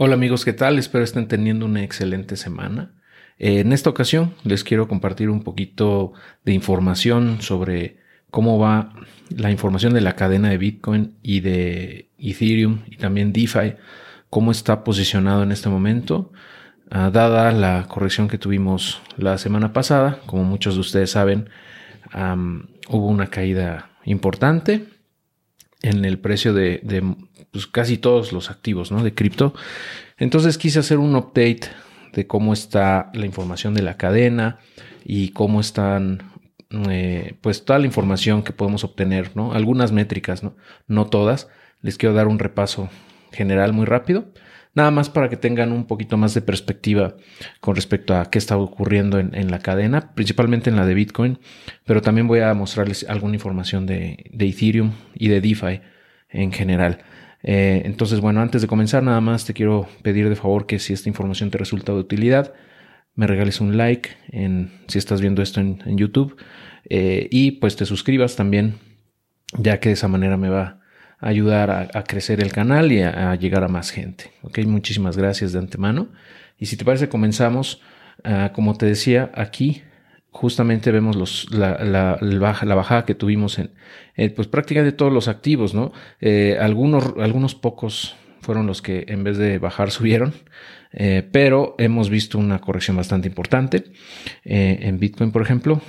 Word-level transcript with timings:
Hola 0.00 0.14
amigos, 0.14 0.44
¿qué 0.44 0.52
tal? 0.52 0.78
Espero 0.78 1.02
estén 1.02 1.26
teniendo 1.26 1.66
una 1.66 1.82
excelente 1.82 2.36
semana. 2.36 2.92
Eh, 3.36 3.58
en 3.58 3.72
esta 3.72 3.90
ocasión 3.90 4.32
les 4.44 4.62
quiero 4.62 4.86
compartir 4.86 5.28
un 5.28 5.42
poquito 5.42 6.12
de 6.44 6.52
información 6.52 7.42
sobre 7.42 7.96
cómo 8.30 8.60
va 8.60 8.92
la 9.28 9.50
información 9.50 9.94
de 9.94 10.00
la 10.00 10.14
cadena 10.14 10.50
de 10.50 10.58
Bitcoin 10.58 11.16
y 11.20 11.40
de 11.40 12.10
Ethereum 12.16 12.84
y 12.86 12.96
también 12.96 13.32
DeFi, 13.32 13.74
cómo 14.30 14.52
está 14.52 14.84
posicionado 14.84 15.42
en 15.42 15.50
este 15.50 15.68
momento, 15.68 16.30
ah, 16.92 17.10
dada 17.12 17.50
la 17.50 17.88
corrección 17.88 18.28
que 18.28 18.38
tuvimos 18.38 19.02
la 19.16 19.36
semana 19.36 19.72
pasada. 19.72 20.20
Como 20.26 20.44
muchos 20.44 20.74
de 20.74 20.80
ustedes 20.80 21.10
saben, 21.10 21.50
hubo 22.88 23.06
una 23.08 23.26
caída 23.26 23.90
importante 24.04 24.97
en 25.82 26.04
el 26.04 26.18
precio 26.18 26.52
de, 26.54 26.80
pues, 27.50 27.66
casi 27.66 27.98
todos 27.98 28.32
los 28.32 28.50
activos 28.50 28.90
¿no? 28.90 29.02
de 29.02 29.14
cripto. 29.14 29.54
Entonces 30.16 30.58
quise 30.58 30.80
hacer 30.80 30.98
un 30.98 31.14
update 31.14 31.68
de 32.12 32.26
cómo 32.26 32.52
está 32.52 33.10
la 33.14 33.26
información 33.26 33.74
de 33.74 33.82
la 33.82 33.96
cadena 33.96 34.58
y 35.04 35.30
cómo 35.30 35.60
están 35.60 36.22
eh, 36.70 37.36
pues 37.40 37.64
toda 37.64 37.78
la 37.78 37.86
información 37.86 38.42
que 38.42 38.52
podemos 38.52 38.84
obtener, 38.84 39.30
¿no? 39.34 39.52
Algunas 39.52 39.92
métricas, 39.92 40.42
¿no? 40.42 40.54
No 40.86 41.06
todas. 41.06 41.48
Les 41.80 41.96
quiero 41.96 42.14
dar 42.14 42.26
un 42.26 42.38
repaso 42.38 42.90
general 43.32 43.72
muy 43.72 43.86
rápido. 43.86 44.26
Nada 44.78 44.92
más 44.92 45.10
para 45.10 45.28
que 45.28 45.36
tengan 45.36 45.72
un 45.72 45.88
poquito 45.88 46.16
más 46.16 46.34
de 46.34 46.40
perspectiva 46.40 47.16
con 47.58 47.74
respecto 47.74 48.14
a 48.14 48.30
qué 48.30 48.38
está 48.38 48.56
ocurriendo 48.56 49.18
en, 49.18 49.50
la 49.50 49.58
cadena, 49.58 50.14
principalmente 50.14 50.70
en 50.70 50.76
la 50.76 50.86
de 50.86 50.94
Bitcoin, 50.94 51.40
pero 51.84 52.00
también 52.00 52.28
voy 52.28 52.38
a 52.38 52.54
mostrarles 52.54 53.04
alguna 53.08 53.34
información 53.34 53.86
de, 53.86 54.30
Ethereum 54.38 54.92
y 55.16 55.30
de 55.30 55.40
DeFi 55.40 55.80
en 56.28 56.52
general. 56.52 56.98
Eh, 57.42 57.82
entonces, 57.86 58.20
bueno, 58.20 58.40
antes 58.40 58.62
de 58.62 58.68
comenzar, 58.68 59.02
nada 59.02 59.20
más 59.20 59.44
te 59.44 59.52
quiero 59.52 59.88
pedir 60.02 60.28
de 60.28 60.36
favor 60.36 60.66
que 60.66 60.78
si 60.78 60.92
esta 60.92 61.08
información 61.08 61.50
te 61.50 61.58
resulta 61.58 61.90
de 61.90 61.98
utilidad, 61.98 62.54
me 63.16 63.26
regales 63.26 63.60
un 63.60 63.76
like 63.76 64.10
si 64.86 64.96
estás 64.96 65.20
viendo 65.20 65.42
esto 65.42 65.58
en, 65.58 65.96
YouTube 65.96 66.36
eh, 66.88 67.26
y 67.32 67.50
pues 67.50 67.74
te 67.74 67.84
suscribas 67.84 68.36
también, 68.36 68.74
ya 69.54 69.80
que 69.80 69.88
de 69.88 69.94
esa 69.94 70.06
manera 70.06 70.36
me 70.36 70.50
va 70.50 70.77
ayudar 71.20 71.90
a, 71.92 72.02
crecer 72.04 72.40
el 72.40 72.52
canal 72.52 72.92
y 72.92 73.02
a, 73.02 73.34
llegar 73.34 73.64
a 73.64 73.68
más 73.68 73.90
gente. 73.90 74.32
Ok, 74.42 74.58
muchísimas 74.66 75.16
gracias 75.16 75.52
de 75.52 75.58
antemano. 75.58 76.08
Y 76.58 76.66
si 76.66 76.76
te 76.76 76.84
parece, 76.84 77.08
comenzamos. 77.08 77.80
Ah, 78.24 78.50
como 78.52 78.76
te 78.76 78.86
decía, 78.86 79.30
aquí 79.34 79.82
justamente 80.30 80.90
vemos 80.90 81.46
la, 81.50 82.18
bajada 82.20 83.04
que 83.04 83.14
tuvimos 83.14 83.58
en 83.58 83.70
pues 84.34 84.48
prácticamente 84.48 84.96
todos 84.96 85.12
los 85.12 85.28
activos, 85.28 85.74
¿no? 85.74 85.92
Eh, 86.20 86.56
algunos, 86.60 87.14
algunos 87.18 87.54
pocos 87.54 88.16
fueron 88.40 88.66
los 88.66 88.82
que 88.82 89.04
en 89.08 89.24
vez 89.24 89.38
de 89.38 89.58
bajar 89.58 89.90
subieron, 89.98 90.34
eh, 90.92 91.26
pero 91.30 91.74
hemos 91.78 92.10
visto 92.10 92.38
una 92.38 92.60
corrección 92.60 92.96
bastante 92.96 93.28
importante. 93.28 93.84
Eh, 94.44 94.78
en 94.82 94.98
Bitcoin, 94.98 95.32
por 95.32 95.42
ejemplo, 95.42 95.80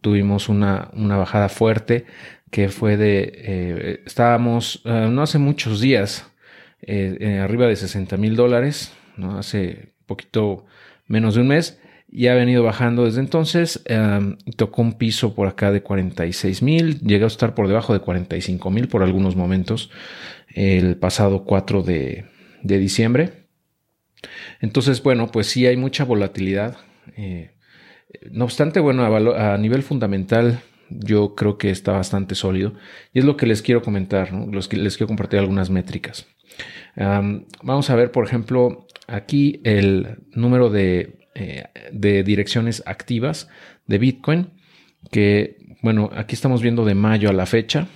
tuvimos 0.00 0.48
una, 0.48 0.90
una 0.92 1.16
bajada 1.16 1.48
fuerte 1.48 2.06
que 2.50 2.68
fue 2.68 2.96
de, 2.96 3.32
eh, 3.34 4.02
estábamos 4.06 4.82
eh, 4.84 5.08
no 5.10 5.22
hace 5.22 5.38
muchos 5.38 5.80
días, 5.80 6.26
eh, 6.80 7.40
arriba 7.42 7.66
de 7.66 7.76
60 7.76 8.16
mil 8.16 8.36
dólares, 8.36 8.92
¿no? 9.16 9.38
hace 9.38 9.92
poquito 10.06 10.64
menos 11.06 11.34
de 11.34 11.42
un 11.42 11.48
mes, 11.48 11.80
y 12.10 12.28
ha 12.28 12.34
venido 12.34 12.62
bajando 12.62 13.04
desde 13.04 13.20
entonces, 13.20 13.84
tocó 14.56 14.80
un 14.80 14.94
piso 14.94 15.34
por 15.34 15.46
acá 15.46 15.70
de 15.72 15.82
46 15.82 16.62
mil, 16.62 17.00
llegó 17.00 17.24
a 17.24 17.28
estar 17.28 17.54
por 17.54 17.68
debajo 17.68 17.92
de 17.92 18.00
45 18.00 18.70
mil 18.70 18.88
por 18.88 19.02
algunos 19.02 19.36
momentos 19.36 19.90
el 20.54 20.96
pasado 20.96 21.44
4 21.44 21.82
de, 21.82 22.24
de, 22.62 22.78
diciembre. 22.78 23.48
Entonces, 24.60 25.02
bueno, 25.02 25.30
pues 25.30 25.48
sí 25.48 25.66
hay 25.66 25.76
mucha 25.76 26.06
volatilidad. 26.06 26.78
No 28.30 28.44
obstante, 28.44 28.80
bueno, 28.80 29.04
a, 29.04 29.58
nivel 29.58 29.82
fundamental, 29.82 30.60
yo 30.88 31.34
creo 31.34 31.58
que 31.58 31.70
está 31.70 31.92
bastante 31.92 32.34
sólido. 32.34 32.74
Y 33.12 33.18
es 33.18 33.24
lo 33.24 33.36
que 33.36 33.46
les 33.46 33.62
quiero 33.62 33.82
comentar, 33.82 34.32
¿no? 34.32 34.50
les 34.52 34.68
quiero 34.68 35.06
compartir 35.06 35.38
algunas 35.38 35.70
métricas. 35.70 36.26
vamos 36.96 37.90
a 37.90 37.96
ver, 37.96 38.10
por 38.10 38.24
ejemplo, 38.24 38.86
aquí 39.06 39.60
el 39.64 40.18
número 40.32 40.70
de, 40.70 41.18
eh, 41.34 41.64
de 41.92 42.22
direcciones 42.24 42.82
activas 42.86 43.48
de 43.86 43.98
Bitcoin, 43.98 44.50
que, 45.10 45.56
bueno, 45.82 46.10
aquí 46.14 46.34
estamos 46.34 46.62
viendo 46.62 46.84
de 46.84 46.94
mayo 46.94 47.30
a 47.30 47.32
la 47.32 47.46
fecha. 47.46 47.86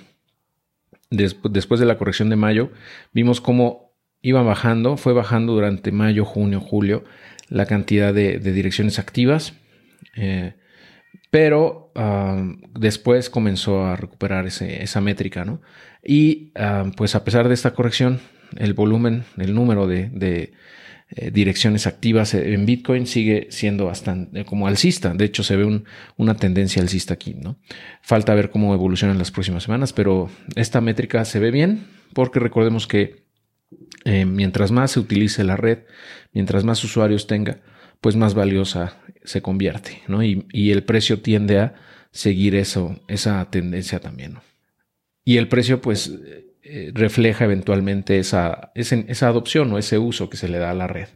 después 1.11 1.81
de 1.81 1.87
la 1.87 1.99
corrección 1.99 2.31
de 2.31 2.37
mayo, 2.37 2.71
vimos 3.13 3.41
cómo 3.41 3.93
iba 4.23 4.43
bajando, 4.43 4.97
fue 4.97 5.13
bajando 5.13 5.53
durante 5.55 5.91
mayo, 5.91 6.25
junio, 6.25 6.61
julio, 6.61 7.05
la 7.49 7.67
cantidad 7.67 8.15
de, 8.15 8.39
direcciones 8.39 8.99
activas. 8.99 9.55
Eh, 10.17 10.55
pero 11.31 11.93
después 12.79 13.31
comenzó 13.31 13.85
a 13.85 13.97
recuperar 13.97 14.47
esa 14.47 15.01
métrica, 15.01 15.45
¿no? 15.45 15.63
Y 16.05 16.53
pues 16.97 17.15
a 17.15 17.25
pesar 17.25 17.49
de 17.49 17.55
esta 17.55 17.73
corrección, 17.73 18.21
el 18.57 18.75
volumen, 18.75 19.25
el 19.39 19.55
número 19.55 19.87
de, 19.87 20.53
eh, 21.15 21.31
direcciones 21.31 21.87
activas 21.87 22.33
en 22.33 22.65
Bitcoin 22.65 23.07
sigue 23.07 23.49
siendo 23.51 23.87
bastante 23.87 24.41
eh, 24.41 24.45
como 24.45 24.67
alcista. 24.67 25.13
De 25.13 25.25
hecho, 25.27 25.43
se 25.43 25.57
ve 25.57 25.83
una 26.17 26.37
tendencia 26.37 26.81
alcista 26.81 27.15
aquí, 27.15 27.35
¿no? 27.35 27.59
Falta 28.01 28.35
ver 28.35 28.51
cómo 28.51 28.73
evoluciona 28.73 29.13
en 29.13 29.19
las 29.19 29.31
próximas 29.31 29.65
semanas, 29.65 29.93
pero 29.93 30.31
esta 30.57 30.81
métrica 30.81 31.25
se 31.25 31.39
ve 31.39 31.51
bien 31.51 31.87
porque 32.15 32.41
recordemos 32.41 32.87
que 32.87 33.23
mientras 34.05 34.73
más 34.73 34.91
se 34.91 35.01
utilice 35.01 35.45
la 35.45 35.57
red, 35.57 35.81
mientras 36.33 36.65
más 36.65 36.83
usuarios 36.83 37.27
tenga, 37.27 37.61
pues 38.03 38.17
más 38.17 38.35
valiosa 38.35 38.99
se 39.25 39.41
convierte, 39.41 40.03
¿no? 40.09 40.23
Y, 40.23 40.45
el 40.73 40.83
precio 40.83 41.21
tiende 41.21 41.61
a 41.61 41.75
seguir 42.11 42.57
eso, 42.57 43.01
esa 43.07 43.49
tendencia 43.49 44.01
también, 44.01 44.35
¿no? 44.35 44.43
Y 45.25 45.37
el 45.37 45.47
precio, 45.47 45.81
pues, 45.81 46.13
eh, 46.65 46.91
refleja 46.93 47.45
eventualmente 47.45 48.19
esa, 48.19 48.73
esa, 48.75 49.29
adopción 49.29 49.73
o 49.73 49.79
ese 49.79 49.99
uso 49.99 50.29
que 50.29 50.37
se 50.37 50.49
le 50.49 50.59
da 50.59 50.73
a 50.73 50.75
la 50.75 50.89
red. 50.89 51.07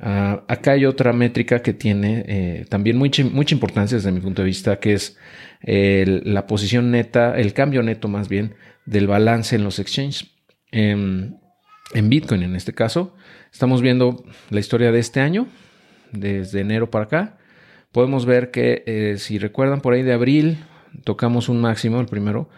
Ah, 0.00 0.42
acá 0.48 0.72
hay 0.72 0.84
otra 0.84 1.12
métrica 1.12 1.62
que 1.62 1.74
tiene 1.74 2.24
eh, 2.26 2.66
también 2.68 2.96
mucha, 2.96 3.22
mucha, 3.24 3.54
importancia 3.54 3.96
desde 3.96 4.10
mi 4.10 4.20
punto 4.20 4.42
de 4.42 4.46
vista, 4.46 4.80
que 4.80 4.94
es 4.94 5.16
la 5.62 6.46
posición 6.48 6.90
neta, 6.90 7.38
el 7.38 7.52
cambio 7.52 7.82
neto 7.84 8.08
más 8.08 8.28
bien 8.28 8.56
del 8.84 9.06
balance 9.06 9.54
en 9.54 9.62
los 9.62 9.78
exchanges. 9.78 10.26
en 10.72 11.38
Bitcoin 11.94 12.42
en 12.42 12.56
este 12.56 12.72
caso, 12.72 13.14
estamos 13.52 13.80
viendo 13.80 14.24
la 14.48 14.58
historia 14.58 14.90
de 14.90 14.98
este 14.98 15.20
año, 15.20 15.46
desde 16.12 16.60
enero 16.60 16.90
para 16.90 17.04
acá, 17.04 17.38
podemos 17.92 18.26
ver 18.26 18.50
que 18.50 18.82
eh, 18.86 19.16
si 19.18 19.38
recuerdan 19.38 19.80
por 19.80 19.94
ahí 19.94 20.02
de 20.02 20.12
abril, 20.12 20.58
tocamos 21.04 21.48
un 21.48 21.60
máximo, 21.60 22.00
el 22.00 22.06
primero 22.06 22.48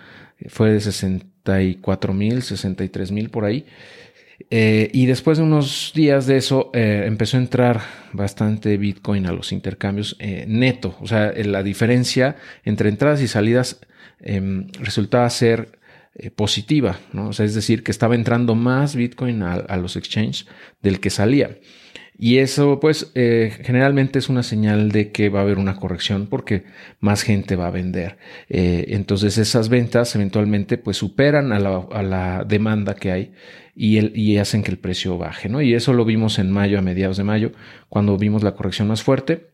fue 0.48 0.70
de 0.70 0.80
64 0.80 2.12
mil, 2.12 2.42
63 2.42 3.12
mil 3.12 3.30
por 3.30 3.44
ahí. 3.44 3.66
Eh, 4.50 4.90
y 4.92 5.06
después 5.06 5.38
de 5.38 5.44
unos 5.44 5.92
días 5.94 6.26
de 6.26 6.36
eso 6.36 6.70
eh, 6.74 7.04
empezó 7.06 7.36
a 7.36 7.40
entrar 7.40 7.80
bastante 8.12 8.76
Bitcoin 8.76 9.26
a 9.26 9.32
los 9.32 9.52
intercambios 9.52 10.16
neto. 10.46 10.96
O 11.00 11.06
sea, 11.06 11.32
la 11.44 11.62
diferencia 11.62 12.36
entre 12.64 12.88
entradas 12.88 13.22
y 13.22 13.28
salidas 13.28 13.80
em, 14.20 14.66
resultaba 14.80 15.30
ser 15.30 15.78
positiva. 16.34 16.98
¿no? 17.12 17.30
Es 17.30 17.54
decir, 17.54 17.82
que 17.82 17.92
estaba 17.92 18.14
entrando 18.14 18.54
más 18.54 18.96
Bitcoin 18.96 19.42
a 19.42 19.76
los 19.76 19.96
exchanges 19.96 20.46
del 20.82 21.00
que 21.00 21.08
salía. 21.08 21.56
Y 22.18 22.38
eso, 22.38 22.78
pues, 22.78 23.10
eh, 23.14 23.52
generalmente 23.62 24.18
es 24.18 24.28
una 24.28 24.42
señal 24.42 24.92
de 24.92 25.10
que 25.10 25.28
va 25.28 25.40
a 25.40 25.42
haber 25.42 25.58
una 25.58 25.76
corrección 25.76 26.26
porque 26.26 26.64
más 27.00 27.22
gente 27.22 27.56
va 27.56 27.66
a 27.68 27.70
vender. 27.70 28.18
Eh, 28.48 28.86
entonces, 28.88 29.38
esas 29.38 29.68
ventas 29.68 30.14
eventualmente, 30.14 30.78
pues, 30.78 30.98
superan 30.98 31.52
a 31.52 31.58
la, 31.58 32.44
demanda 32.46 32.94
que 32.94 33.10
hay 33.12 33.32
y, 33.74 33.98
el, 33.98 34.12
y, 34.16 34.36
hacen 34.38 34.62
que 34.62 34.70
el 34.70 34.78
precio 34.78 35.18
baje, 35.18 35.48
¿no? 35.48 35.62
Y 35.62 35.74
eso 35.74 35.94
lo 35.94 36.04
vimos 36.04 36.38
en 36.38 36.50
mayo, 36.50 36.78
a 36.78 36.82
mediados 36.82 37.16
de 37.16 37.24
mayo, 37.24 37.52
cuando 37.88 38.16
vimos 38.18 38.42
la 38.42 38.54
corrección 38.54 38.88
más 38.88 39.02
fuerte. 39.02 39.48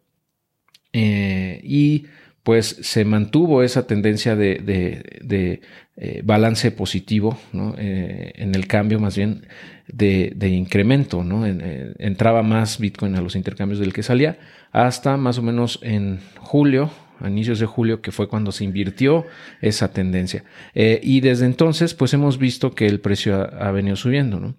Eh, 0.93 1.61
y 1.65 2.07
pues 2.43 2.79
se 2.81 3.05
mantuvo 3.05 3.63
esa 3.63 3.87
tendencia 3.87 4.35
de, 4.35 5.61
eh, 6.01 6.23
balance 6.25 6.71
positivo 6.71 7.37
eh, 7.77 8.31
en 8.37 8.55
el 8.55 8.69
cambio 8.69 9.01
más 9.01 9.17
bien 9.17 9.49
de, 9.89 10.49
incremento. 10.49 11.25
¿no? 11.25 11.45
Eh, 11.45 11.93
entraba 11.99 12.45
más 12.45 12.79
Bitcoin 12.79 13.17
a 13.17 13.21
los 13.21 13.35
intercambios 13.35 13.81
del 13.81 13.93
que 13.93 14.05
salía 14.05 14.39
hasta 14.71 15.17
más 15.17 15.39
o 15.39 15.43
menos 15.43 15.81
en 15.83 16.21
julio, 16.39 16.93
a 17.19 17.29
inicios 17.29 17.59
de 17.59 17.67
julio, 17.67 18.01
que 18.01 18.13
fue 18.13 18.29
cuando 18.29 18.53
se 18.53 18.63
invirtió 18.63 19.27
esa 19.61 19.93
tendencia. 19.93 20.45
y 20.73 21.21
desde 21.21 21.47
entonces, 21.47 21.95
pues 21.95 22.15
hemos 22.15 22.39
visto 22.39 22.77
que 22.77 22.87
el 22.87 23.01
precio 23.01 23.35
ha, 23.61 23.73
venido 23.73 23.97
subiendo, 23.97 24.39
¿no? 24.39 24.55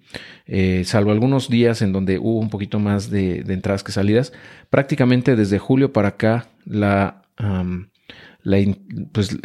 salvo 0.83 1.11
algunos 1.11 1.47
días 1.47 1.81
en 1.81 1.93
donde 1.93 2.19
hubo 2.19 2.37
un 2.37 2.49
poquito 2.49 2.79
más 2.79 3.09
de, 3.09 3.45
entradas 3.47 3.83
que 3.83 3.93
salidas, 3.93 4.33
prácticamente 4.69 5.37
desde 5.37 5.57
julio 5.57 5.93
para 5.93 6.09
acá 6.09 6.49
la 6.65 7.23
pues, 9.13 9.37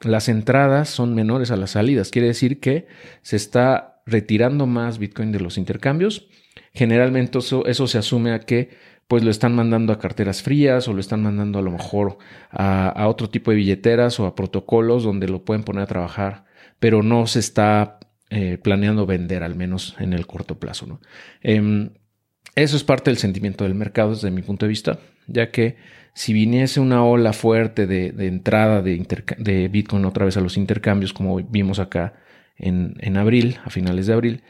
las 0.00 0.28
entradas 0.28 0.88
son 0.88 1.14
menores 1.14 1.50
a 1.50 1.56
las 1.56 1.72
salidas. 1.72 2.10
Quiere 2.10 2.28
decir 2.28 2.60
que 2.60 2.86
se 3.22 3.36
está 3.36 4.02
retirando 4.06 4.66
más 4.66 4.98
Bitcoin 4.98 5.32
de 5.32 5.40
los 5.40 5.58
intercambios. 5.58 6.28
Generalmente 6.72 7.38
eso, 7.38 7.86
se 7.86 7.98
asume 7.98 8.32
a 8.32 8.40
que 8.40 8.70
pues 9.08 9.24
lo 9.24 9.30
están 9.30 9.54
mandando 9.54 9.92
a 9.92 9.98
carteras 9.98 10.42
frías 10.42 10.86
o 10.86 10.92
lo 10.92 11.00
están 11.00 11.22
mandando 11.22 11.58
a 11.58 11.62
lo 11.62 11.72
mejor 11.72 12.18
a, 12.50 13.06
otro 13.08 13.28
tipo 13.28 13.50
de 13.50 13.56
billeteras 13.56 14.20
o 14.20 14.26
a 14.26 14.36
protocolos 14.36 15.02
donde 15.02 15.26
lo 15.26 15.44
pueden 15.44 15.64
poner 15.64 15.82
a 15.82 15.86
trabajar, 15.86 16.44
pero 16.78 17.02
no 17.02 17.26
se 17.26 17.40
está 17.40 17.98
eh, 18.30 18.56
planeando 18.62 19.06
vender, 19.06 19.42
al 19.42 19.56
menos 19.56 19.96
en 19.98 20.12
el 20.12 20.28
corto 20.28 20.60
plazo. 20.60 21.00
Em, 21.40 21.90
eso 22.54 22.76
es 22.76 22.84
parte 22.84 23.10
del 23.10 23.18
sentimiento 23.18 23.64
del 23.64 23.74
mercado 23.74 24.10
desde 24.10 24.30
mi 24.30 24.42
punto 24.42 24.66
de 24.66 24.70
vista, 24.70 25.00
ya 25.26 25.50
que 25.50 25.76
si 26.14 26.32
viniese 26.32 26.80
una 26.80 27.04
ola 27.04 27.32
fuerte 27.32 27.86
de, 27.86 28.08
entrada 28.26 28.82
de, 28.82 29.68
Bitcoin 29.70 30.04
otra 30.04 30.24
vez 30.24 30.36
a 30.36 30.40
los 30.40 30.56
intercambios, 30.56 31.12
como 31.12 31.36
vimos 31.36 31.78
acá 31.78 32.14
en, 32.56 32.94
en, 33.00 33.16
abril, 33.16 33.58
a 33.64 33.70
finales 33.70 34.06
de 34.06 34.12
abril, 34.12 34.42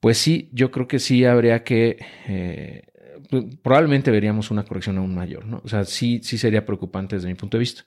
pues 0.00 0.18
sí, 0.18 0.50
yo 0.52 0.70
creo 0.70 0.88
que 0.88 0.98
sí 0.98 1.24
habría 1.24 1.64
que 1.64 1.98
eh, 2.28 2.82
pues, 3.30 3.44
probablemente 3.62 4.10
veríamos 4.10 4.50
una 4.50 4.64
corrección 4.64 4.98
aún 4.98 5.14
mayor, 5.14 5.46
¿no? 5.46 5.60
O 5.64 5.68
sea, 5.68 5.84
sí, 5.84 6.20
sí 6.22 6.38
sería 6.38 6.66
preocupante 6.66 7.16
desde 7.16 7.28
mi 7.28 7.34
punto 7.34 7.56
de 7.56 7.60
vista. 7.60 7.84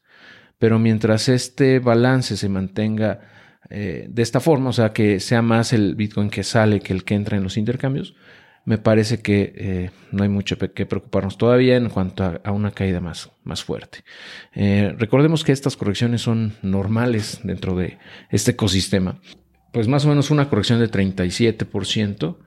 Pero 0.58 0.80
mientras 0.80 1.30
este 1.30 1.80
balance 1.80 2.36
se 2.36 2.50
mantenga 2.50 3.22
eh, 3.70 4.08
de 4.10 4.22
esta 4.22 4.40
forma, 4.40 4.70
o 4.70 4.74
sea, 4.74 4.92
que 4.92 5.20
sea 5.20 5.42
más 5.42 5.74
el 5.74 5.96
Bitcoin 5.96 6.30
que 6.30 6.44
sale 6.44 6.81
que 6.81 6.94
el 6.94 7.04
que 7.04 7.16
entra 7.16 7.38
en 7.38 7.44
los 7.44 7.58
intercambios, 7.58 8.16
me 8.69 8.77
parece 8.77 9.19
que 9.24 9.51
eh, 9.56 9.92
no 10.12 10.21
hay 10.21 10.30
mucho 10.30 10.56
que 10.60 10.86
preocuparnos 10.86 11.39
todavía 11.39 11.75
en 11.75 11.89
cuanto 11.89 12.39
a, 12.44 12.51
una 12.51 12.69
caída 12.69 13.00
más, 13.00 13.31
más 13.44 13.63
fuerte. 13.63 14.04
Eh, 14.54 14.94
recordemos 14.95 15.44
que 15.44 15.51
estas 15.51 15.75
correcciones 15.75 16.21
son 16.21 16.54
normales 16.62 17.39
dentro 17.44 17.75
de 17.75 17.98
este 18.30 18.51
ecosistema. 18.51 19.19
Pues 19.74 19.88
más 19.88 20.06
o 20.06 20.10
menos 20.10 20.30
una 20.30 20.50
corrección 20.50 20.80
de 20.80 20.92
37%, 20.92 22.38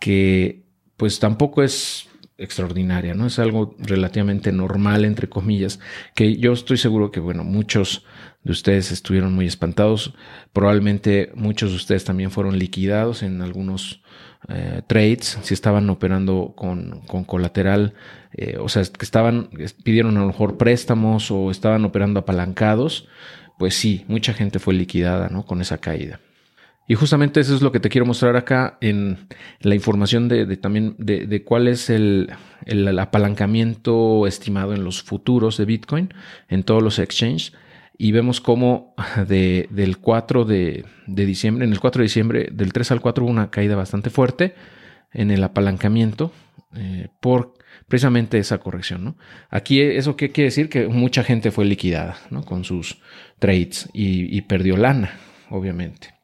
que 0.00 0.64
pues 0.96 1.20
tampoco 1.20 1.62
es 1.62 2.08
extraordinaria, 2.38 3.12
¿no? 3.12 3.26
Es 3.26 3.38
algo 3.38 3.76
relativamente 3.80 4.52
normal, 4.52 5.04
entre 5.04 5.28
comillas, 5.28 5.78
que 6.14 6.38
yo 6.38 6.54
estoy 6.54 6.78
seguro 6.78 7.10
que, 7.10 7.20
bueno, 7.20 7.44
muchos 7.44 8.06
de 8.44 8.52
ustedes 8.52 8.92
estuvieron 8.92 9.34
muy 9.34 9.46
espantados. 9.46 10.14
Probablemente 10.52 11.30
muchos 11.34 11.70
de 11.70 11.76
ustedes 11.76 12.04
también 12.04 12.30
fueron 12.30 12.58
liquidados 12.58 13.22
en 13.22 13.42
algunos 13.42 14.02
eh, 14.48 14.82
trades, 14.86 15.38
si 15.42 15.52
estaban 15.52 15.90
operando 15.90 16.54
con, 16.56 17.02
colateral, 17.26 17.94
eh, 18.32 18.56
o 18.58 18.68
sea, 18.68 18.82
que 18.82 19.04
estaban, 19.04 19.50
pidieron 19.84 20.16
a 20.16 20.20
lo 20.20 20.26
mejor 20.28 20.56
préstamos 20.56 21.30
o 21.30 21.50
estaban 21.50 21.84
operando 21.84 22.20
apalancados, 22.20 23.06
pues 23.58 23.74
sí, 23.74 24.04
mucha 24.08 24.32
gente 24.32 24.58
fue 24.58 24.72
liquidada, 24.72 25.28
¿no? 25.28 25.44
Con 25.44 25.60
esa 25.60 25.78
caída. 25.78 26.20
Y 26.90 26.96
justamente 26.96 27.38
eso 27.38 27.54
es 27.54 27.62
lo 27.62 27.70
que 27.70 27.78
te 27.78 27.88
quiero 27.88 28.04
mostrar 28.04 28.34
acá 28.34 28.76
en 28.80 29.28
la 29.60 29.76
información 29.76 30.26
de, 30.26 30.56
también 30.56 30.96
de, 30.98 31.44
cuál 31.44 31.68
es 31.68 31.88
el, 31.88 32.32
apalancamiento 32.98 34.26
estimado 34.26 34.74
en 34.74 34.82
los 34.82 35.00
futuros 35.02 35.56
de 35.56 35.66
Bitcoin 35.66 36.12
en 36.48 36.64
todos 36.64 36.82
los 36.82 36.98
exchanges. 36.98 37.52
Y 38.02 38.12
vemos 38.12 38.40
cómo 38.40 38.94
del 39.28 39.98
4 39.98 40.44
de, 40.46 40.84
diciembre, 41.06 41.66
en 41.66 41.72
el 41.72 41.80
4 41.80 42.00
de 42.00 42.04
diciembre, 42.04 42.48
del 42.50 42.72
3 42.72 42.92
al 42.92 43.00
4 43.00 43.24
hubo 43.24 43.30
una 43.30 43.50
caída 43.50 43.76
bastante 43.76 44.08
fuerte 44.08 44.54
en 45.12 45.30
el 45.30 45.44
apalancamiento 45.44 46.32
eh, 46.74 47.08
por 47.20 47.52
precisamente 47.88 48.38
esa 48.38 48.58
corrección. 48.58 49.04
¿no? 49.04 49.16
Aquí 49.50 49.82
eso 49.82 50.16
qué 50.16 50.30
quiere 50.30 50.46
decir 50.46 50.70
que 50.70 50.88
mucha 50.88 51.24
gente 51.24 51.50
fue 51.50 51.66
liquidada 51.66 52.16
¿no? 52.30 52.42
con 52.42 52.64
sus 52.64 53.02
trades 53.38 53.90
y 53.92 54.40
perdió 54.42 54.78
lana, 54.78 55.18
obviamente. 55.50 56.20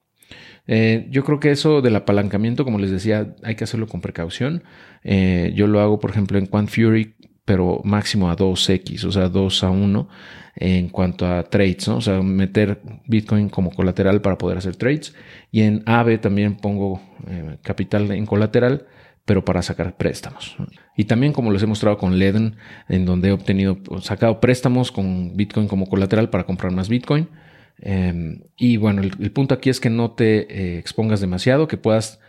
Eh, 0.68 1.06
yo 1.10 1.24
creo 1.24 1.40
que 1.40 1.50
eso 1.50 1.80
del 1.80 1.96
apalancamiento, 1.96 2.64
como 2.64 2.78
les 2.78 2.90
decía, 2.90 3.34
hay 3.42 3.54
que 3.54 3.64
hacerlo 3.64 3.86
con 3.86 4.00
precaución. 4.00 4.64
Eh, 5.04 5.52
yo 5.54 5.66
lo 5.66 5.80
hago, 5.80 6.00
por 6.00 6.10
ejemplo, 6.10 6.38
en 6.38 6.46
Quant 6.46 6.68
Fury, 6.68 7.14
pero 7.46 7.80
máximo 7.84 8.28
a 8.30 8.36
2x, 8.36 9.04
o 9.04 9.12
sea, 9.12 9.30
2 9.30 9.64
a 9.64 9.70
1 9.70 10.08
en 10.56 10.88
cuanto 10.90 11.26
a 11.26 11.44
trades. 11.44 11.88
O 11.88 12.02
sea, 12.02 12.20
meter 12.20 12.82
Bitcoin 13.06 13.48
como 13.48 13.70
colateral 13.70 14.20
para 14.20 14.36
poder 14.36 14.58
hacer 14.58 14.76
trades. 14.76 15.14
Y 15.50 15.62
en 15.62 15.82
AVE 15.86 16.18
también 16.18 16.56
pongo 16.56 17.00
eh, 17.26 17.56
capital 17.62 18.10
en 18.10 18.26
colateral, 18.26 18.86
pero 19.24 19.42
para 19.42 19.62
sacar 19.62 19.96
préstamos. 19.96 20.56
Y 20.94 21.04
también 21.04 21.32
como 21.32 21.50
les 21.50 21.62
he 21.62 21.66
mostrado 21.66 21.96
con 21.96 22.18
Leden, 22.18 22.56
en 22.90 23.06
donde 23.06 23.28
he 23.28 23.32
obtenido, 23.32 23.78
sacado 24.02 24.40
préstamos 24.40 24.92
con 24.92 25.34
Bitcoin 25.36 25.68
como 25.68 25.86
colateral 25.86 26.28
para 26.28 26.44
comprar 26.44 26.72
más 26.72 26.90
Bitcoin 26.90 27.28
Em, 27.78 28.40
y 28.56 28.78
bueno, 28.78 29.02
el, 29.02 29.32
punto 29.32 29.54
aquí 29.54 29.70
es 29.70 29.80
que 29.80 29.90
no 29.90 30.12
te 30.12 30.38
eh, 30.48 30.78
expongas 30.78 31.20
demasiado, 31.20 31.68
que 31.68 31.76
puedas 31.76 32.20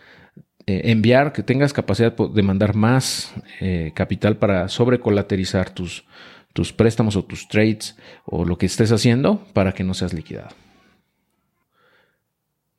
eh, 0.68 0.92
enviar, 0.92 1.34
que 1.34 1.44
tengas 1.44 1.74
capacidad 1.74 2.16
de 2.16 2.44
mandar 2.44 2.76
más 2.76 3.34
eh, 3.62 3.92
capital 3.96 4.38
para 4.38 4.68
sobrecolaterizar 4.68 5.70
tus, 5.70 6.06
tus 6.54 6.74
préstamos 6.74 7.16
o 7.16 7.24
tus 7.24 7.48
trades 7.48 7.96
o 8.26 8.46
lo 8.46 8.58
que 8.58 8.66
estés 8.66 8.92
haciendo 8.92 9.44
para 9.54 9.72
que 9.72 9.84
no 9.84 9.94
seas 9.94 10.14
liquidado. 10.14 10.50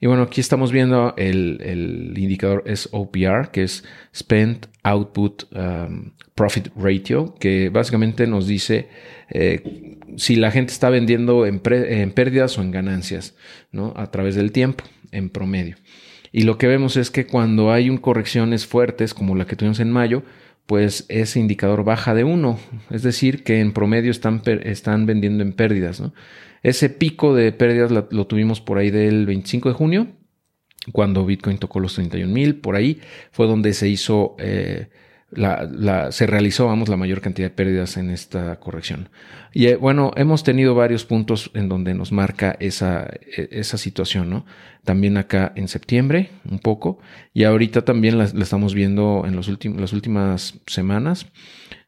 Y 0.00 0.06
bueno, 0.06 0.23
aquí 0.23 0.40
estamos 0.40 0.70
viendo 0.70 1.14
el, 1.17 2.14
indicador 2.17 2.62
SOPR, 2.73 3.50
que 3.50 3.64
es 3.64 3.85
Spend 4.14 4.69
Output 4.85 5.44
um, 5.52 6.12
Profit 6.37 6.69
Ratio, 6.76 7.35
que 7.40 7.69
básicamente 7.69 8.29
nos 8.29 8.46
dice 8.46 8.88
eh, 9.29 9.99
si 10.17 10.37
la 10.37 10.52
gente 10.52 10.73
está 10.73 10.88
vendiendo 10.88 11.46
en, 11.46 11.58
pérdidas 11.61 12.58
o 12.58 12.62
en 12.62 12.70
ganancias, 12.70 13.35
¿no? 13.73 13.93
A 13.96 14.11
través 14.11 14.37
del 14.37 14.52
tiempo, 14.52 14.85
en 15.11 15.31
promedio. 15.31 15.76
Y 16.32 16.42
lo 16.42 16.58
que 16.58 16.66
vemos 16.66 16.96
es 16.96 17.10
que 17.10 17.26
cuando 17.26 17.72
hay 17.72 17.90
un 17.90 17.98
correcciones 17.98 18.66
fuertes, 18.66 19.14
como 19.14 19.34
la 19.34 19.46
que 19.46 19.56
tuvimos 19.56 19.80
en 19.80 19.90
mayo, 19.90 20.22
pues 20.69 21.06
ese 21.08 21.40
indicador 21.40 21.82
baja 21.82 22.14
de 22.14 22.25
1, 22.25 22.58
es 22.90 23.02
decir, 23.02 23.42
que 23.42 23.60
en 23.60 23.72
promedio 23.72 24.10
están, 24.10 24.42
vendiendo 25.06 25.42
en 25.42 25.54
pérdidas, 25.54 25.98
¿no? 25.98 26.12
Ese 26.62 26.90
pico 26.90 27.34
de 27.34 27.52
pérdidas 27.52 27.90
lo, 27.90 28.26
tuvimos 28.26 28.60
por 28.60 28.76
ahí 28.76 28.90
del 28.90 29.25
25 29.25 29.70
de 29.70 29.75
junio, 29.75 30.08
cuando 30.92 31.25
Bitcoin 31.25 31.56
tocó 31.56 31.80
los 31.80 31.94
31 31.94 32.30
mil, 32.30 32.56
por 32.56 32.76
ahí 32.76 33.00
fue 33.30 33.46
donde 33.46 33.72
se 33.72 33.88
hizo, 33.88 34.36
eh, 34.38 34.88
la, 35.30 36.10
se 36.10 36.26
realizó, 36.26 36.66
vamos, 36.66 36.88
la 36.88 36.96
mayor 36.96 37.20
cantidad 37.20 37.48
de 37.48 37.54
pérdidas 37.54 37.96
en 37.96 38.10
esta 38.10 38.58
corrección. 38.60 39.10
Y 39.52 39.66
eh, 39.66 39.76
bueno, 39.76 40.12
hemos 40.16 40.44
tenido 40.44 40.75
varios 40.75 41.04
puntos 41.04 41.50
en 41.54 41.69
donde 41.69 41.94
nos 41.94 42.12
marca 42.12 42.56
esa, 42.60 43.08
e, 43.36 43.48
esa 43.52 43.78
situación, 43.78 44.30
¿no? 44.30 44.46
También 44.84 45.16
acá 45.16 45.52
en 45.54 45.69
septiembre, 45.69 46.30
un 46.50 46.58
poco, 46.58 46.98
y 47.34 47.44
ahorita 47.44 47.84
también 47.84 48.19
la, 48.19 48.25
estamos 48.25 48.75
viendo 48.75 49.25
en 49.26 49.36
los 49.36 49.48
las 49.48 49.92
últimas 49.92 50.61
semanas 50.66 51.26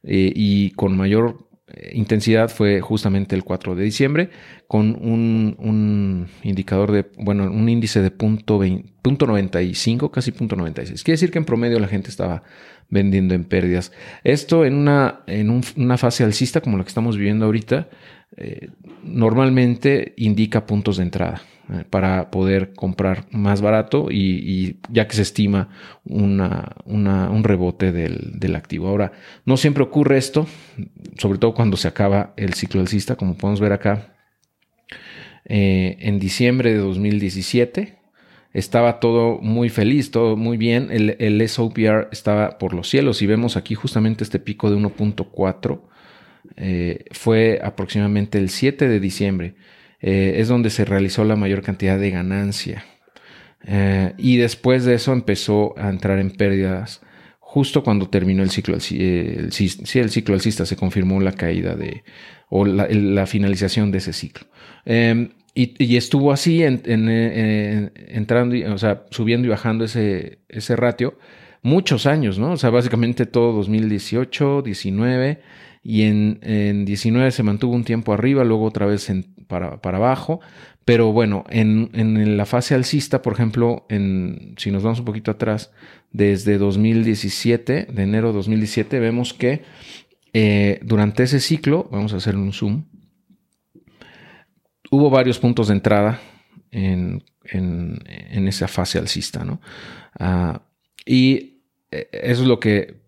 eh, 0.03 0.33
y 0.35 0.71
con 0.73 0.97
mayor 0.97 1.50
intensidad 1.93 2.49
fue 2.49 2.81
justamente 2.81 3.35
el 3.35 3.45
4 3.45 3.75
de 3.75 3.85
diciembre 3.85 4.31
con 4.67 4.97
un, 5.01 6.29
indicador 6.43 6.93
de, 6.93 7.07
bueno, 7.19 7.45
un 7.45 7.69
índice 7.69 8.01
de 8.01 8.11
punto, 8.11 8.61
95, 9.03 10.11
casi 10.11 10.33
punto 10.33 10.57
96. 10.57 11.03
Quiere 11.03 11.15
decir 11.15 11.31
que 11.31 11.39
en 11.39 11.45
promedio 11.45 11.79
la 11.79 11.89
gente 11.89 12.11
estaba 12.11 12.43
vendiendo 12.89 13.35
en 13.35 13.45
pérdidas. 13.45 13.93
Esto 14.25 14.65
en 14.65 14.75
una, 14.75 15.21
en 15.27 15.63
una 15.77 15.99
fase 15.99 16.25
alcista 16.25 16.61
como 16.61 16.77
la 16.77 16.85
que 16.85 16.89
estamos 16.89 17.17
viviendo 17.17 17.47
ahorita, 17.47 17.89
eh, 18.37 18.69
normalmente 19.03 20.15
indica 20.17 20.67
puntos 20.67 20.97
de 20.97 21.05
entrada. 21.05 21.43
Eh, 21.73 21.85
para 21.89 22.33
poder 22.33 22.73
comprar 22.75 23.27
más 23.31 23.61
barato 23.61 24.09
y, 24.11 24.79
ya 24.89 25.07
que 25.07 25.15
se 25.15 25.23
estima 25.23 25.69
una, 26.05 26.75
un 26.85 27.45
rebote 27.45 27.93
del, 27.93 28.57
activo. 28.57 28.89
Ahora, 28.89 29.13
no 29.45 29.57
siempre 29.57 29.85
ocurre 29.85 30.19
esto, 30.19 30.49
sobre 31.17 31.39
todo 31.39 31.55
cuando 31.55 31.77
se 31.77 31.87
acaba 31.87 32.35
el 32.37 32.55
ciclo 32.55 32.81
alcista, 32.81 33.15
como 33.15 33.37
podemos 33.37 33.61
ver 33.61 33.73
acá. 33.73 34.15
Eh, 35.45 35.97
en 36.01 36.19
diciembre 36.19 36.73
de 36.73 36.79
2017 36.79 37.99
estaba 38.53 38.99
todo 38.99 39.39
muy 39.41 39.69
feliz, 39.69 40.11
todo 40.11 40.37
muy 40.37 40.57
bien. 40.57 40.89
El, 40.91 41.17
el 41.21 41.49
SOPR 41.49 42.09
estaba 42.11 42.59
por 42.59 42.75
los 42.75 42.89
cielos 42.89 43.23
y 43.23 43.27
vemos 43.27 43.57
aquí 43.57 43.77
justamente 43.77 44.25
este 44.25 44.41
pico 44.41 44.71
de 44.71 44.77
1.4. 44.77 45.83
Eh, 46.57 47.05
fue 47.13 47.61
aproximadamente 47.63 48.39
el 48.39 48.49
7 48.49 48.89
de 48.89 48.99
diciembre. 48.99 49.55
Eh, 50.01 50.35
es 50.37 50.49
donde 50.49 50.71
se 50.71 50.85
realizó 50.85 51.25
la 51.25 51.37
mayor 51.37 51.63
cantidad 51.63 51.99
de 51.99 52.11
ganancia. 52.11 52.85
Eh, 53.65 54.15
y 54.17 54.39
después 54.39 54.85
de 54.85 54.95
eso 54.95 55.13
empezó 55.13 55.79
a 55.79 55.91
entrar 55.91 56.19
en 56.19 56.31
pérdidas 56.31 57.03
justo 57.39 57.83
cuando 57.83 58.09
terminó 58.09 58.43
el 58.45 58.51
ciclo, 58.51 58.77
el, 58.77 59.51
el 59.51 60.11
ciclo 60.11 60.35
alcista, 60.35 60.65
se 60.65 60.77
confirmó 60.77 61.21
la 61.21 61.33
caída 61.33 61.75
de, 61.75 62.05
o 62.49 62.65
la, 62.65 63.27
finalización 63.27 63.91
de 63.91 63.99
ese 63.99 64.13
ciclo. 64.13 64.47
Em, 64.85 65.31
y, 65.53 65.97
estuvo 65.97 66.31
así 66.33 66.63
entrando, 66.63 68.55
o 68.73 68.79
sea, 68.79 69.03
subiendo 69.11 69.49
y 69.49 69.51
bajando 69.51 69.85
ese, 69.85 70.39
ese 70.49 70.77
ratio 70.77 71.19
muchos 71.63 72.07
años, 72.07 72.39
¿no? 72.39 72.53
O 72.53 72.57
sea, 72.57 72.71
básicamente 72.71 73.27
todo 73.27 73.53
2018, 73.53 74.63
19 74.63 75.41
y 75.83 76.03
en, 76.03 76.39
en 76.43 76.85
19 76.85 77.33
se 77.33 77.43
mantuvo 77.43 77.75
un 77.75 77.83
tiempo 77.85 78.13
arriba, 78.13 78.45
luego 78.45 78.65
otra 78.65 78.87
vez 78.87 79.11
para, 79.51 79.83
para, 79.83 79.99
abajo. 79.99 80.41
Pero 80.87 81.13
bueno, 81.13 81.45
en, 81.51 81.91
en, 81.93 82.39
la 82.39 82.47
fase 82.47 82.75
alcista, 82.75 83.21
por 83.21 83.35
ejemplo, 83.35 83.85
en, 83.91 84.55
si 84.57 84.71
nos 84.71 84.83
vamos 84.83 85.01
un 85.01 85.05
poquito 85.05 85.31
atrás, 85.31 85.73
desde 86.11 86.57
2017, 86.57 87.89
de 87.93 88.03
enero 88.03 88.29
de 88.29 88.35
2017, 88.35 88.99
vemos 88.99 89.35
que 89.35 89.63
eh, 90.33 90.81
durante 90.83 91.25
ese 91.25 91.41
ciclo, 91.41 91.89
vamos 91.93 92.15
a 92.15 92.17
hacer 92.17 92.37
un 92.37 92.53
zoom, 92.53 92.85
hubo 94.91 95.11
varios 95.11 95.39
puntos 95.39 95.69
de 95.69 95.75
entrada 95.75 96.21
en, 96.71 97.23
en, 97.45 98.49
esa 98.49 98.67
fase 98.67 98.99
alcista, 98.99 99.45
¿no? 99.45 99.61
Ah, 100.19 100.63
y 101.05 101.63
eh, 101.91 102.09
eso 102.13 102.43
es 102.43 102.49
lo 102.49 102.59
que 102.59 103.01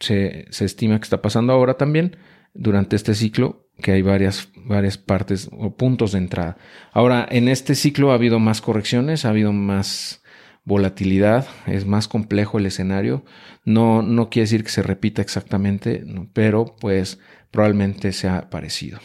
se, 0.00 0.46
estima 0.50 0.98
que 0.98 1.04
está 1.04 1.22
pasando 1.22 1.52
ahora 1.52 1.74
también 1.74 2.16
durante 2.58 2.96
este 2.96 3.14
ciclo, 3.14 3.68
que 3.80 3.92
hay 3.92 4.02
varias, 4.02 4.48
varias 4.64 4.98
partes 4.98 5.48
o 5.52 5.76
puntos 5.76 6.12
de 6.12 6.18
entrada. 6.18 6.56
Ahora, 6.92 7.26
en 7.30 7.48
este 7.48 7.74
ciclo 7.74 8.10
ha 8.10 8.14
habido 8.14 8.38
más 8.38 8.60
correcciones, 8.60 9.24
ha 9.24 9.30
habido 9.30 9.52
más 9.52 10.22
volatilidad, 10.64 11.46
es 11.66 11.86
más 11.86 12.08
complejo 12.08 12.58
el 12.58 12.66
escenario. 12.66 13.24
No, 13.64 14.02
no 14.02 14.28
quiere 14.28 14.44
decir 14.44 14.64
que 14.64 14.70
se 14.70 14.82
repita 14.82 15.22
exactamente, 15.22 16.04
pero 16.32 16.76
pues 16.80 17.20
probablemente 17.50 18.12
sea 18.12 18.50
parecido. 18.50 18.98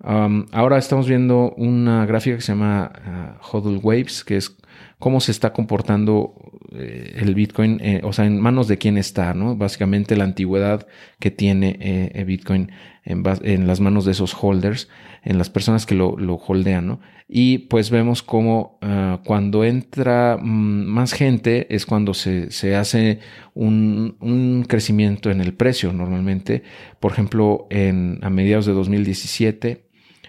ahora 0.00 0.76
estamos 0.76 1.08
viendo 1.08 1.54
una 1.56 2.04
gráfica 2.06 2.36
que 2.36 2.42
se 2.42 2.52
llama 2.52 2.92
uh, 2.94 3.56
Hodl 3.56 3.80
Waves, 3.82 4.22
que 4.24 4.36
es 4.36 4.56
cómo 5.04 5.20
se 5.20 5.32
está 5.32 5.52
comportando 5.52 6.32
eh, 6.72 7.16
el 7.16 7.34
Bitcoin, 7.34 7.78
eh, 7.82 8.00
o 8.04 8.14
sea, 8.14 8.24
en 8.24 8.40
manos 8.40 8.68
de 8.68 8.78
quién 8.78 8.96
está, 8.96 9.34
¿no? 9.34 9.54
Básicamente 9.54 10.16
la 10.16 10.24
antigüedad 10.24 10.86
que 11.20 11.30
tiene 11.30 11.76
eh, 11.78 12.24
Bitcoin 12.24 12.72
en, 13.04 13.66
las 13.66 13.80
manos 13.80 14.06
de 14.06 14.12
esos 14.12 14.34
holders, 14.34 14.88
en 15.22 15.36
las 15.36 15.50
personas 15.50 15.84
que 15.84 15.94
lo, 15.94 16.14
holdean, 16.14 16.86
¿no? 16.86 17.00
Y 17.28 17.58
pues 17.68 17.90
vemos 17.90 18.22
cómo 18.22 18.78
ah, 18.80 19.20
cuando 19.26 19.64
entra 19.64 20.38
mm, 20.40 20.86
más 20.86 21.12
gente 21.12 21.66
es 21.68 21.84
cuando 21.84 22.14
se, 22.14 22.48
hace 22.74 23.18
un, 23.52 24.64
crecimiento 24.66 25.30
en 25.30 25.42
el 25.42 25.52
precio 25.52 25.92
normalmente. 25.92 26.62
Por 26.98 27.12
ejemplo, 27.12 27.66
en, 27.68 28.20
a 28.22 28.30
mediados 28.30 28.64
de 28.64 28.72
2017 28.72 29.84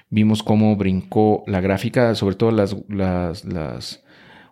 vimos 0.10 0.44
cómo 0.44 0.75
brincó 0.75 1.46
la 1.48 1.62
gráfica, 1.62 2.13
sobre 2.15 2.36
todo 2.36 2.51
las 2.51 4.03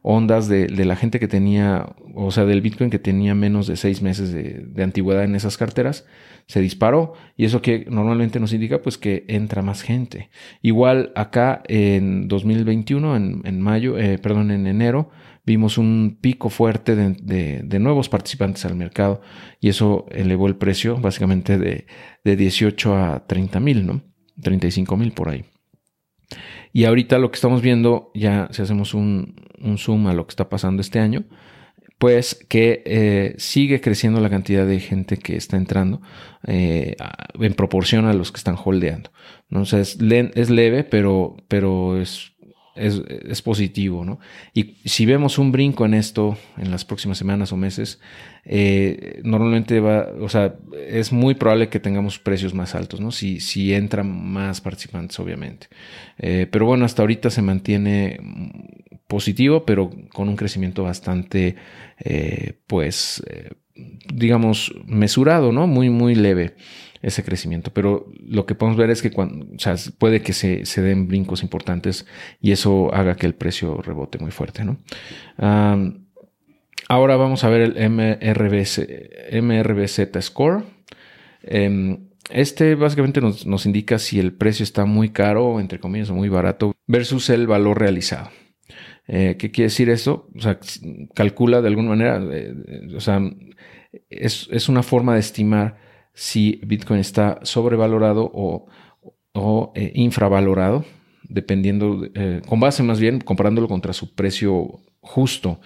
ondas 0.04 0.50
de, 0.50 0.68
la 0.68 0.96
gente 0.96 1.20
que 1.20 1.30
tenía, 1.30 1.96
o 2.14 2.30
sea, 2.30 2.46
del 2.46 2.62
Bitcoin 2.62 2.90
que 2.90 3.00
tenía 3.00 3.34
menos 3.34 3.68
de 3.68 3.78
seis 3.78 4.02
meses 4.02 4.32
de, 4.32 4.84
antigüedad 4.84 5.24
en 5.24 5.34
esas 5.34 5.58
carteras, 5.58 6.06
se 6.46 6.60
disparó. 6.60 7.14
Y 7.38 7.46
eso 7.46 7.62
que 7.62 7.86
normalmente 7.90 8.40
nos 8.40 8.54
indica, 8.54 8.82
pues, 8.82 8.98
que 8.98 9.26
entra 9.30 9.62
más 9.62 9.82
gente. 9.82 10.30
Igual 10.62 11.14
acá 11.16 11.64
en 11.68 12.28
2021, 12.28 13.16
en, 13.16 13.42
en 13.46 13.62
mayo, 13.62 13.98
eh, 13.98 14.20
perdón, 14.20 14.52
en 14.52 14.68
enero, 14.68 15.10
vimos 15.46 15.78
un 15.78 16.18
pico 16.22 16.50
fuerte 16.50 16.96
de, 16.96 17.62
de, 17.64 17.80
nuevos 17.80 18.10
participantes 18.10 18.66
al 18.66 18.76
mercado 18.76 19.22
y 19.60 19.70
eso 19.70 20.06
elevó 20.12 20.48
el 20.48 20.56
precio 20.56 20.98
básicamente 20.98 21.58
de, 21.58 21.86
de 22.24 22.36
18 22.36 22.96
a 22.96 23.26
30 23.26 23.60
mil, 23.60 23.86
¿no? 23.86 24.02
35 24.42 24.98
mil 24.98 25.12
por 25.12 25.30
ahí. 25.30 25.46
Y 26.72 26.86
ahorita 26.86 27.20
lo 27.20 27.32
que 27.32 27.36
estamos 27.36 27.62
viendo, 27.62 28.12
ya 28.14 28.48
si 28.52 28.62
hacemos 28.62 28.94
un, 28.94 29.36
zoom 29.78 30.08
a 30.08 30.14
lo 30.14 30.26
que 30.26 30.32
está 30.32 30.50
pasando 30.50 30.82
este 30.82 31.00
año, 31.00 31.24
pues 31.98 32.44
que 32.50 32.84
eh, 32.86 33.36
sigue 33.38 33.80
creciendo 33.80 34.20
la 34.20 34.30
cantidad 34.30 34.66
de 34.66 34.80
gente 34.80 35.18
que 35.18 35.38
está 35.38 35.56
entrando 35.56 36.02
eh, 36.46 36.96
en 37.40 37.54
proporción 37.54 38.06
a 38.06 38.14
los 38.14 38.32
que 38.32 38.38
están 38.38 38.58
holdeando. 38.62 39.12
¿no? 39.50 39.64
Es, 39.64 39.74
es 39.74 40.50
leve, 40.50 40.84
pero, 40.84 41.38
pero 41.48 42.02
es 42.76 43.42
positivo, 43.42 44.04
¿no? 44.04 44.20
Y 44.54 44.78
si 44.86 45.06
vemos 45.06 45.38
un 45.38 45.52
brinco 45.52 45.86
en 45.86 45.94
esto 45.94 46.38
en 46.58 46.72
las 46.72 46.86
próximas 46.86 47.18
semanas 47.18 47.52
o 47.52 47.58
meses, 47.58 48.00
eh, 48.46 49.22
normalmente 49.24 49.80
va, 49.80 50.10
o 50.20 50.28
sea, 50.28 50.56
es 50.88 51.12
muy 51.12 51.36
probable 51.36 51.70
que 51.70 51.80
tengamos 51.80 52.18
precios 52.18 52.54
más 52.54 52.74
altos, 52.74 53.00
¿no? 53.00 53.12
Si, 53.12 53.40
si 53.40 53.74
entran 53.74 54.10
más 54.10 54.60
participantes, 54.60 55.20
obviamente. 55.20 55.68
Eh, 56.18 56.48
pero 56.52 56.66
bueno, 56.66 56.86
hasta 56.86 57.04
ahorita 57.04 57.30
se 57.30 57.42
mantiene 57.42 58.20
positivo, 59.08 59.66
pero 59.66 59.92
con 60.12 60.28
un 60.28 60.36
crecimiento 60.36 60.84
bastante, 60.84 61.56
eh, 62.04 62.54
pues, 62.66 63.24
digamos, 64.12 64.74
mesurado, 64.88 65.52
¿no? 65.52 65.68
Muy, 65.68 65.90
muy 65.90 66.16
leve 66.16 66.56
ese 67.04 67.24
crecimiento. 67.24 67.72
Pero 67.72 68.08
lo 68.26 68.48
que 68.48 68.56
podemos 68.56 68.78
ver 68.78 68.90
es 68.90 69.04
que 69.04 69.12
cuando, 69.12 69.46
o 69.46 69.60
sea, 69.60 69.76
puede 70.00 70.22
que 70.22 70.34
se, 70.34 70.66
se 70.66 70.82
den 70.82 71.08
brincos 71.08 71.44
importantes 71.44 72.08
y 72.42 72.52
eso 72.52 72.92
haga 72.94 73.16
que 73.16 73.28
el 73.28 73.36
precio 73.36 73.82
rebote 73.82 74.18
muy 74.18 74.32
fuerte, 74.32 74.64
¿no? 74.66 74.78
ahora 76.90 77.16
vamos 77.16 77.44
a 77.44 77.50
ver 77.50 77.62
el 77.62 77.90
MRBZ, 79.42 80.22
Score. 80.22 80.64
Em, 81.44 82.08
este 82.30 82.76
básicamente 82.76 83.20
nos, 83.20 83.46
nos, 83.46 83.66
indica 83.66 84.00
si 84.00 84.20
el 84.20 84.34
precio 84.34 84.64
está 84.64 84.86
muy 84.86 85.10
caro, 85.10 85.60
entre 85.60 85.80
comillas, 85.80 86.10
o 86.10 86.16
muy 86.16 86.30
barato, 86.30 86.74
versus 86.88 87.30
el 87.30 87.48
valor 87.48 87.80
realizado. 87.80 88.30
Eh, 89.08 89.36
¿Qué 89.38 89.52
quiere 89.52 89.68
decir 89.68 89.90
eso? 89.90 90.30
O 90.36 90.42
sea, 90.42 90.60
calcula 91.14 91.62
de 91.62 91.68
alguna 91.68 91.90
manera, 91.90 92.22
eh, 92.32 92.54
o 92.96 93.02
sea, 93.02 93.20
es, 94.10 94.48
es, 94.52 94.70
una 94.70 94.82
forma 94.82 95.16
de 95.16 95.20
estimar 95.20 95.78
si 96.14 96.62
Bitcoin 96.64 97.00
está 97.00 97.40
sobrevalorado 97.44 98.32
o, 98.34 98.68
eh, 99.76 99.92
infravalorado, 99.96 100.86
dependiendo, 101.28 102.06
eh, 102.14 102.42
con 102.48 102.60
base 102.60 102.84
más 102.84 103.00
bien 103.00 103.20
comparándolo 103.20 103.68
contra 103.68 103.94
su 103.94 104.14
precio 104.14 104.80
justo. 105.02 105.60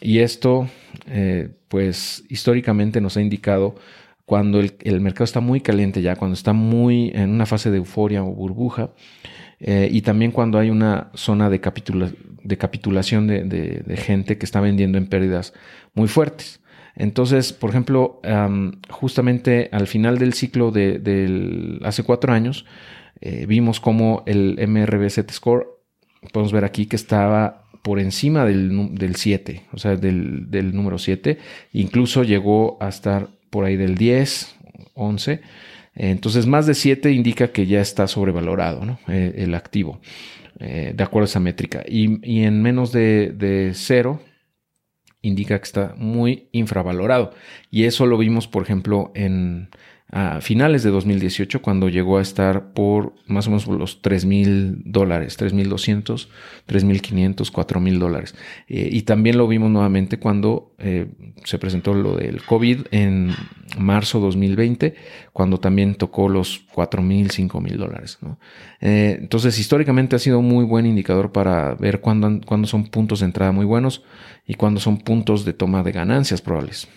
y 0.00 0.18
esto, 0.18 0.68
eh, 1.06 1.48
pues 1.68 2.24
históricamente 2.28 3.00
nos 3.00 3.16
ha 3.16 3.22
indicado 3.22 3.76
cuando 4.24 4.60
el, 4.60 5.00
mercado 5.00 5.24
está 5.24 5.40
muy 5.40 5.60
caliente 5.60 6.02
ya, 6.02 6.16
cuando 6.16 6.34
está 6.34 6.52
muy 6.52 7.10
en 7.14 7.30
una 7.30 7.46
fase 7.46 7.70
de 7.70 7.78
euforia 7.78 8.22
o 8.22 8.32
burbuja, 8.32 8.90
y 9.60 10.00
también 10.02 10.30
cuando 10.32 10.58
hay 10.58 10.70
una 10.70 11.10
zona 11.14 11.50
de, 11.50 11.60
de 12.42 12.58
capitulación 12.58 13.26
de, 13.26 13.96
gente 13.98 14.38
que 14.38 14.46
está 14.46 14.60
vendiendo 14.60 14.98
en 14.98 15.06
pérdidas 15.06 15.52
muy 15.94 16.08
fuertes. 16.08 16.60
Entonces, 17.00 17.54
por 17.54 17.70
ejemplo, 17.70 18.20
justamente 18.90 19.70
al 19.72 19.86
final 19.86 20.18
del 20.18 20.34
ciclo 20.34 20.70
de, 20.70 21.78
hace 21.82 22.02
cuatro 22.02 22.34
años, 22.34 22.66
eh, 23.22 23.46
vimos 23.48 23.80
como 23.80 24.22
el 24.26 24.58
MRBZ 24.68 25.32
score, 25.32 25.66
podemos 26.30 26.52
ver 26.52 26.66
aquí 26.66 26.84
que 26.84 26.96
estaba 26.96 27.64
por 27.80 28.00
encima 28.00 28.44
del, 28.44 29.14
7, 29.16 29.62
o 29.72 29.78
sea, 29.78 29.96
del, 29.96 30.74
número 30.74 30.98
7, 30.98 31.38
incluso 31.72 32.22
llegó 32.22 32.76
a 32.82 32.90
estar 32.90 33.28
por 33.48 33.64
ahí 33.64 33.78
del 33.78 33.94
10, 33.94 34.56
11. 34.92 35.40
Entonces, 35.94 36.46
más 36.46 36.66
de 36.66 36.74
7 36.74 37.12
indica 37.12 37.48
que 37.48 37.64
ya 37.66 37.80
está 37.80 38.08
sobrevalorado 38.08 38.84
¿no? 38.84 38.98
Eh, 39.08 39.36
el 39.38 39.54
activo, 39.54 40.00
eh, 40.58 40.92
de 40.94 41.02
acuerdo 41.02 41.24
a 41.24 41.30
esa 41.30 41.40
métrica. 41.40 41.82
Y, 41.88 42.42
en 42.42 42.60
menos 42.60 42.92
de, 42.92 43.32
de 43.34 43.72
0, 43.72 44.20
indica 45.22 45.58
que 45.58 45.64
está 45.64 45.94
muy 45.96 46.48
infravalorado. 46.52 47.32
Y 47.70 47.84
eso 47.84 48.06
lo 48.06 48.18
vimos, 48.18 48.48
por 48.48 48.62
ejemplo, 48.62 49.10
en 49.14 49.68
a 50.12 50.40
finales 50.40 50.82
de 50.82 50.90
2018, 50.90 51.62
cuando 51.62 51.88
llegó 51.88 52.18
a 52.18 52.22
estar 52.22 52.72
por 52.72 53.14
más 53.26 53.46
o 53.46 53.50
menos 53.50 53.66
los 53.68 54.02
3 54.02 54.24
mil 54.24 54.82
dólares, 54.84 55.36
3 55.36 55.52
mil 55.52 55.68
200, 55.68 56.28
3 56.66 56.84
mil 56.84 57.00
500, 57.00 57.50
4 57.50 57.80
mil 57.80 57.98
dólares. 58.00 58.34
Eh, 58.68 58.88
y 58.90 59.02
también 59.02 59.38
lo 59.38 59.46
vimos 59.46 59.70
nuevamente 59.70 60.18
cuando 60.18 60.74
eh, 60.78 61.06
se 61.44 61.58
presentó 61.58 61.94
lo 61.94 62.16
del 62.16 62.42
COVID 62.42 62.86
en 62.90 63.30
marzo 63.78 64.18
2020, 64.18 64.96
cuando 65.32 65.58
también 65.58 65.94
tocó 65.94 66.28
los 66.28 66.64
4 66.72 67.02
mil, 67.02 67.30
5 67.30 67.60
mil 67.60 67.78
dólares. 67.78 68.18
Eh, 68.80 69.16
entonces, 69.20 69.58
históricamente 69.60 70.16
ha 70.16 70.18
sido 70.18 70.42
muy 70.42 70.64
buen 70.64 70.86
indicador 70.86 71.30
para 71.30 71.74
ver 71.74 72.00
cuándo, 72.00 72.40
cuándo 72.44 72.66
son 72.66 72.88
puntos 72.88 73.20
de 73.20 73.26
entrada 73.26 73.52
muy 73.52 73.64
buenos 73.64 74.02
y 74.44 74.54
cuándo 74.54 74.80
son 74.80 74.98
puntos 74.98 75.44
de 75.44 75.52
toma 75.52 75.84
de 75.84 75.92
ganancias 75.92 76.42
probables. 76.42 76.88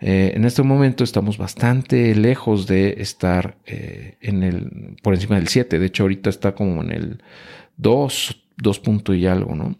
Eh, 0.00 0.32
en 0.34 0.44
este 0.44 0.62
momento 0.62 1.04
estamos 1.04 1.38
bastante 1.38 2.14
lejos 2.14 2.66
de 2.66 2.96
estar 2.98 3.56
eh, 3.66 4.16
en 4.20 4.42
el, 4.42 4.96
por 5.02 5.14
encima 5.14 5.36
del 5.36 5.48
7. 5.48 5.78
De 5.78 5.86
hecho, 5.86 6.04
ahorita 6.04 6.30
está 6.30 6.54
como 6.54 6.82
en 6.82 6.90
el 6.90 7.22
2, 7.78 8.44
2 8.58 8.80
punto 8.80 9.14
y 9.14 9.26
algo, 9.26 9.54
¿no? 9.54 9.76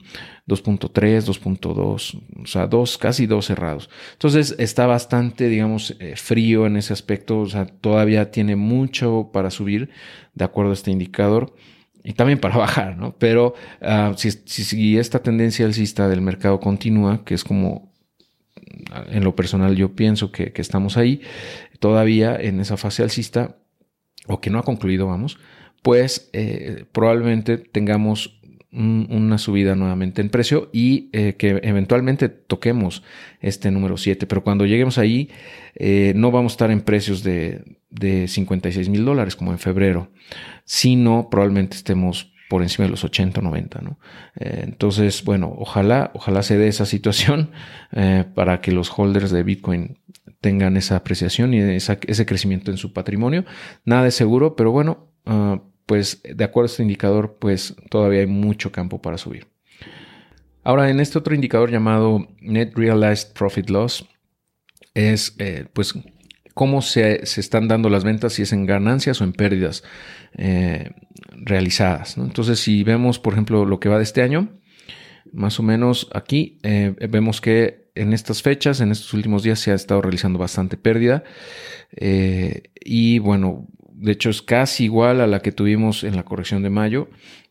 2.3, 0.49 1.25
2.2, 1.25 2.23
o 2.42 2.46
sea, 2.46 2.66
2, 2.66 2.99
casi 2.99 3.26
2 3.26 3.44
cerrados. 3.44 3.90
Entonces 4.12 4.54
está 4.58 4.87
bastante, 4.87 5.49
digamos, 5.49 5.96
eh, 5.99 6.14
frío 6.16 6.66
en 6.66 6.76
ese 6.76 6.92
aspecto, 6.92 7.40
o 7.40 7.46
sea, 7.46 7.66
todavía 7.66 8.30
tiene 8.30 8.54
mucho 8.54 9.30
para 9.32 9.50
subir, 9.50 9.90
de 10.35 10.44
acuerdo 10.44 10.70
a 10.70 10.75
este 10.75 10.92
indicador 10.92 11.54
y 12.04 12.12
también 12.12 12.38
para 12.38 12.56
bajar, 12.58 12.96
¿no? 12.96 13.16
Pero 13.18 13.54
ah, 13.82 14.14
si, 14.16 14.30
si, 14.30 14.99
esta 14.99 15.18
tendencia 15.18 15.66
alcista 15.66 16.08
del 16.08 16.20
mercado 16.20 16.61
continúa, 16.61 17.25
que 17.25 17.35
es 17.35 17.42
como 17.42 17.92
en 19.11 19.25
lo 19.25 19.35
personal 19.35 19.76
yo 19.76 19.95
pienso 19.95 20.33
que, 20.33 20.52
estamos 20.56 20.97
ahí 20.97 21.23
todavía 21.78 22.37
en 22.37 22.61
esa 22.61 22.76
fase 22.76 23.02
alcista 23.02 23.56
o 24.26 24.40
que 24.40 24.50
no 24.50 24.59
ha 24.59 24.62
concluido, 24.62 25.06
vamos, 25.06 25.38
pues 25.83 26.30
eh, 26.33 26.85
probablemente 26.92 27.59
tengamos 27.59 28.40
una 28.73 29.38
subida 29.38 29.75
nuevamente 29.75 30.21
en 30.21 30.28
precio 30.28 30.68
y 30.71 31.09
eh, 31.12 31.35
que 31.38 31.61
eventualmente 31.62 32.28
toquemos 32.28 33.02
este 33.40 33.71
número 33.71 33.97
7. 33.97 34.26
Pero 34.26 34.45
cuando 34.45 34.66
lleguemos 34.66 34.99
ahí, 34.99 35.30
eh, 35.76 36.12
no 36.14 36.30
vamos 36.30 36.52
a 36.52 36.54
estar 36.54 36.71
en 36.71 36.83
precios 36.83 37.23
de, 37.23 37.78
de 37.88 38.28
56 38.28 38.90
mil 38.90 39.04
dólares 39.04 39.35
como 39.35 39.52
en 39.52 39.59
febrero, 39.59 40.11
sino 40.64 41.30
probablemente 41.30 41.76
estemos 41.76 42.35
por 42.49 42.62
encima 42.62 42.85
de 42.85 42.91
los 42.91 43.05
80 43.05 43.41
o 43.41 43.43
90, 43.43 43.81
¿no? 43.81 43.99
Eh, 44.37 44.61
entonces, 44.65 45.25
bueno, 45.25 45.55
ojalá, 45.57 46.11
ojalá 46.15 46.43
se 46.43 46.57
dé 46.59 46.69
esa 46.69 46.87
situación 46.87 47.50
para 48.35 48.61
que 48.61 48.73
los 48.73 48.91
holders 48.97 49.31
de 49.31 49.43
Bitcoin 49.43 49.99
tengan 50.41 50.76
esa 50.76 50.97
apreciación 50.97 51.55
y 51.55 51.61
ese 51.61 52.26
crecimiento 52.26 52.71
en 52.71 52.76
su 52.76 52.93
patrimonio. 52.93 53.45
Nada 53.85 54.07
es 54.07 54.15
seguro, 54.15 54.55
pero 54.55 54.71
bueno, 54.71 55.09
ah, 55.25 55.61
pues 55.87 56.21
de 56.23 56.45
acuerdo 56.45 56.67
a 56.67 56.71
este 56.71 56.83
indicador, 56.83 57.38
pues 57.41 57.75
todavía 57.91 58.21
hay 58.21 58.26
mucho 58.26 58.73
campo 58.73 59.00
para 59.00 59.19
subir. 59.19 59.47
Ahora, 60.62 60.91
en 60.91 60.99
este 60.99 61.19
otro 61.19 61.35
indicador 61.35 61.71
llamado 61.71 62.29
Net 62.41 62.73
Realized 62.75 63.33
Profit 63.35 63.71
Loss, 63.71 64.07
es 64.95 65.37
eh, 65.38 65.67
pues 65.73 65.95
cómo 66.56 66.80
se, 66.80 67.20
están 67.22 67.68
dando 67.68 67.90
las 67.90 68.02
ventas, 68.02 68.32
si 68.32 68.42
es 68.42 68.52
en 68.54 68.64
ganancias 68.64 69.20
o 69.20 69.25
en 69.25 69.34
pérdidas 69.34 69.84
eh, 70.38 70.90
realizadas. 71.32 72.16
Entonces, 72.16 72.60
si 72.60 72.82
vemos, 72.82 73.18
por 73.18 73.34
ejemplo, 73.34 73.66
lo 73.66 73.78
que 73.78 73.90
va 73.90 73.98
de 73.98 74.04
este 74.04 74.22
año, 74.22 74.48
más 75.32 75.60
o 75.60 75.62
menos 75.62 76.08
aquí 76.14 76.58
eh, 76.62 76.94
vemos 77.10 77.42
que 77.42 77.90
en 77.94 78.14
estas 78.14 78.40
fechas, 78.40 78.80
en 78.80 78.90
estos 78.90 79.12
últimos 79.12 79.42
días, 79.42 79.60
se 79.60 79.70
ha 79.70 79.75
estado 79.75 80.00
realizando 80.00 80.38
bastante 80.38 80.78
pérdida. 80.78 81.25
y 81.94 83.18
bueno, 83.18 83.68
de 83.96 84.12
hecho 84.12 84.30
es 84.30 84.40
casi 84.40 84.84
igual 84.84 85.20
a 85.20 85.26
la 85.26 85.40
que 85.40 85.52
tuvimos 85.52 86.04
en 86.04 86.16
la 86.16 86.25
corrección 86.25 86.62
de 86.62 86.70
mayo, 86.70 87.08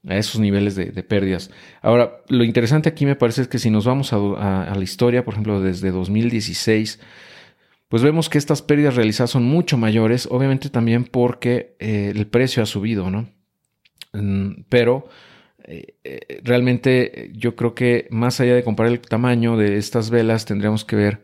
a 0.08 0.18
esos 0.18 0.42
niveles 0.42 0.76
de, 0.76 0.92
pérdidas. 1.04 1.52
Ahora, 1.82 2.22
lo 2.28 2.44
interesante 2.44 2.90
aquí 2.90 3.06
me 3.06 3.16
parece 3.16 3.44
es 3.44 3.48
que 3.48 3.60
si 3.60 3.70
nos 3.70 3.86
vamos 3.86 4.14
a, 4.14 4.74
la 4.76 4.84
historia, 4.84 5.26
por 5.26 5.36
ejemplo, 5.36 5.62
desde 5.62 5.92
2016, 5.92 7.00
pues 7.88 8.02
vemos 8.02 8.30
que 8.30 8.38
estas 8.38 8.62
pérdidas 8.62 8.96
realizadas 8.96 9.32
son 9.32 9.44
mucho 9.44 9.78
mayores, 9.78 10.28
obviamente 10.32 10.70
también 10.70 11.06
porque 11.06 11.76
eh, 11.80 12.12
el 12.16 12.28
precio 12.28 12.64
ha 12.64 12.66
subido, 12.66 13.12
¿no? 13.12 13.30
Mm, 14.14 14.64
pero 14.70 15.08
eh, 15.64 15.96
eh, 16.04 16.42
realmente 16.44 17.32
yo 17.34 17.56
creo 17.56 17.76
que 17.76 18.08
más 18.10 18.40
allá 18.40 18.56
de 18.56 18.64
comparar 18.64 18.92
el 18.92 19.02
tamaño 19.02 19.58
de 19.58 19.78
estas 19.78 20.10
velas, 20.10 20.46
tendríamos 20.46 20.86
que 20.86 20.96
ver 20.96 21.22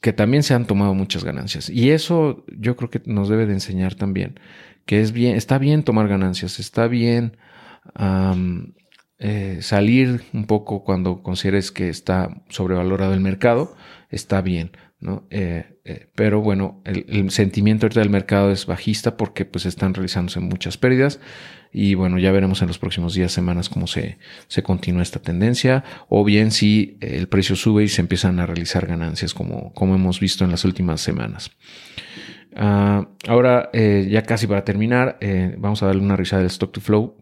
que 0.00 0.12
también 0.12 0.42
se 0.42 0.54
han 0.54 0.66
tomado 0.66 0.92
muchas 0.92 1.22
ganancias. 1.22 1.70
Y 1.70 1.90
eso 1.90 2.44
yo 2.48 2.74
creo 2.74 2.90
que 2.90 3.00
nos 3.06 3.28
debe 3.28 3.46
de 3.46 3.52
enseñar 3.52 3.94
también 3.94 4.40
que 4.86 5.00
es 5.00 5.12
bien, 5.12 5.36
está 5.36 5.58
bien 5.58 5.84
tomar 5.84 6.08
ganancias, 6.08 6.58
está 6.58 6.88
bien 6.88 7.36
salir 9.60 10.22
un 10.32 10.46
poco 10.46 10.82
cuando 10.82 11.22
consideres 11.22 11.70
que 11.70 11.88
está 11.88 12.42
sobrevalorado 12.48 13.14
el 13.14 13.20
mercado, 13.20 13.76
está 14.10 14.40
bien, 14.40 14.72
Eh, 15.30 15.78
eh, 15.84 16.08
pero 16.14 16.42
bueno, 16.42 16.82
el, 16.84 17.30
sentimiento 17.30 17.88
del 17.88 18.10
mercado 18.10 18.52
es 18.52 18.66
bajista 18.66 19.16
porque 19.16 19.46
pues 19.46 19.64
están 19.64 19.94
realizándose 19.94 20.40
muchas 20.40 20.76
pérdidas 20.76 21.20
y 21.72 21.94
bueno, 21.94 22.18
ya 22.18 22.32
veremos 22.32 22.60
en 22.60 22.68
los 22.68 22.78
próximos 22.78 23.14
días, 23.14 23.32
semanas 23.32 23.70
cómo 23.70 23.86
se, 23.86 24.18
se 24.48 24.62
continúa 24.62 25.02
esta 25.02 25.22
tendencia 25.22 25.84
o 26.08 26.22
bien 26.22 26.50
si 26.50 26.98
el 27.00 27.28
precio 27.28 27.56
sube 27.56 27.84
y 27.84 27.88
se 27.88 28.02
empiezan 28.02 28.40
a 28.40 28.46
realizar 28.46 28.86
ganancias 28.86 29.32
como, 29.32 29.72
como 29.72 29.94
hemos 29.94 30.20
visto 30.20 30.44
en 30.44 30.50
las 30.50 30.66
últimas 30.66 31.00
semanas. 31.00 31.50
Ah, 32.56 33.08
ahora, 33.28 33.70
eh, 33.72 34.08
ya 34.10 34.22
casi 34.22 34.46
para 34.46 34.64
terminar, 34.64 35.18
eh, 35.20 35.54
vamos 35.58 35.82
a 35.82 35.86
darle 35.86 36.02
una 36.02 36.16
risa 36.16 36.38
del 36.38 36.46
stock 36.46 36.72
to 36.72 36.80
flow. 36.80 37.16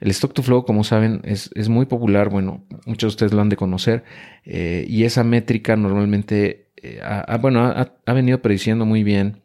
El 0.00 0.10
stock 0.10 0.32
to 0.32 0.42
flow, 0.42 0.64
como 0.64 0.84
saben, 0.84 1.20
es, 1.24 1.50
es 1.54 1.68
muy 1.68 1.86
popular. 1.86 2.28
Bueno, 2.28 2.64
muchos 2.86 3.12
de 3.12 3.14
ustedes 3.14 3.32
lo 3.32 3.40
han 3.40 3.48
de 3.48 3.56
conocer. 3.56 4.04
Eh, 4.44 4.86
y 4.88 5.04
esa 5.04 5.24
métrica 5.24 5.76
normalmente, 5.76 6.67
ha, 7.02 7.36
bueno, 7.38 7.62
ha, 7.64 8.12
venido 8.12 8.40
prediciendo 8.40 8.84
muy 8.84 9.02
bien 9.02 9.42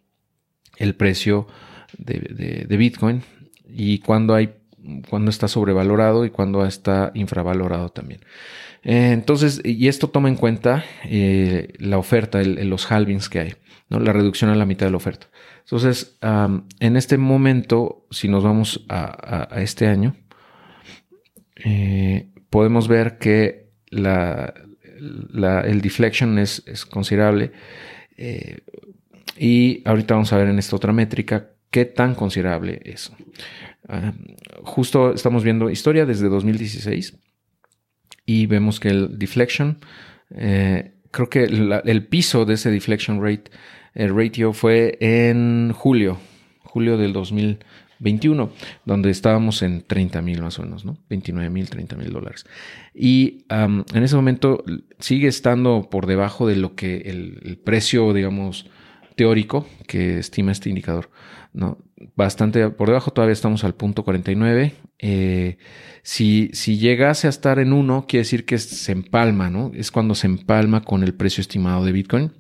el 0.78 0.96
precio 0.96 1.48
de, 1.98 2.66
Bitcoin 2.78 3.22
y 3.68 4.00
cuando 4.00 4.36
hay 4.36 4.56
cuando 5.10 5.30
está 5.30 5.48
sobrevalorado 5.48 6.26
y 6.26 6.30
cuando 6.30 6.66
está 6.66 7.12
infravalorado 7.14 7.90
también. 7.90 8.22
Eh, 8.84 9.12
entonces, 9.14 9.62
y 9.64 9.88
esto 9.88 10.10
toma 10.10 10.28
en 10.28 10.36
cuenta 10.36 10.84
eh, 11.06 11.74
la 11.80 11.98
oferta, 11.98 12.44
los 12.44 12.92
halvings 12.92 13.30
que 13.30 13.40
hay, 13.40 13.54
¿no? 13.90 14.00
la 14.00 14.12
reducción 14.12 14.50
a 14.50 14.56
la 14.56 14.66
mitad 14.66 14.88
de 14.88 14.92
la 14.92 14.98
oferta. 14.98 15.28
Entonces, 15.62 16.18
en 16.22 16.98
este 16.98 17.18
momento, 17.18 18.06
si 18.12 18.28
nos 18.28 18.44
vamos 18.44 18.86
a, 18.90 19.48
este 19.56 19.88
año, 19.88 20.18
eh, 21.64 22.28
podemos 22.50 22.90
ver 22.90 23.18
que 23.18 23.72
la, 23.90 24.54
el 25.66 25.82
deflection 25.82 26.38
es, 26.40 26.64
considerable. 26.90 27.52
y 29.38 29.82
ahorita 29.86 30.14
vamos 30.14 30.34
a 30.34 30.38
ver 30.38 30.48
en 30.48 30.60
esta 30.60 30.76
otra 30.76 30.94
métrica 30.94 31.50
qué 31.74 31.86
tan 31.86 32.14
considerable 32.16 32.80
es. 32.86 33.12
Ah, 33.90 34.14
justo 34.64 35.14
estamos 35.14 35.44
viendo 35.44 35.70
historia 35.70 36.06
desde 36.06 36.30
2016 36.30 37.18
y 38.26 38.46
vemos 38.46 38.80
que 38.80 38.90
el 38.90 39.20
deflection, 39.20 39.80
eh, 40.36 40.94
creo 41.12 41.30
que 41.30 41.44
el 41.44 42.08
piso 42.08 42.46
de 42.46 42.54
ese 42.54 42.72
deflection 42.72 43.22
rate, 43.22 43.52
el 43.94 44.16
ratio 44.16 44.54
fue 44.54 44.98
en 45.02 45.74
julio, 45.74 46.20
julio 46.62 46.98
del 46.98 47.12
2021, 48.04 48.52
donde 48.86 49.10
estábamos 49.10 49.62
en 49.62 49.82
30 49.82 50.22
mil 50.22 50.42
más 50.42 50.60
o 50.60 50.64
menos, 50.64 50.86
¿no? 50.86 50.98
29 51.10 51.50
mil, 51.50 51.70
30 51.70 51.96
mil 51.96 52.12
dólares. 52.12 52.46
Y 52.94 53.46
en 53.50 54.04
ese 54.04 54.16
momento 54.16 54.64
sigue 55.00 55.28
estando 55.28 55.88
por 55.90 56.06
debajo 56.06 56.48
de 56.48 56.58
lo 56.58 56.76
que 56.76 56.98
el 56.98 57.60
precio, 57.64 58.14
digamos, 58.14 58.70
teórico 59.16 59.68
que 59.88 60.20
estima 60.20 60.52
este 60.52 60.70
indicador. 60.70 61.10
¿no? 61.54 61.78
Bastante 62.16 62.70
por 62.70 62.88
debajo, 62.88 63.12
todavía 63.12 63.34
estamos 63.34 63.64
al 63.64 63.76
punto 63.76 64.04
49. 64.04 64.74
Eh, 65.00 65.58
si, 66.02 66.50
si 66.54 66.78
llegase 66.78 67.28
a 67.28 67.30
estar 67.30 67.60
en 67.60 67.74
1, 67.74 68.06
quiere 68.08 68.22
decir 68.24 68.46
que 68.46 68.58
se 68.58 68.92
empalma, 68.92 69.50
¿no? 69.50 69.72
Es 69.74 69.92
cuando 69.92 70.16
se 70.16 70.28
empalma 70.28 70.82
con 70.82 71.04
el 71.04 71.14
precio 71.14 71.42
estimado 71.42 71.86
de 71.86 71.92
Bitcoin, 71.92 72.32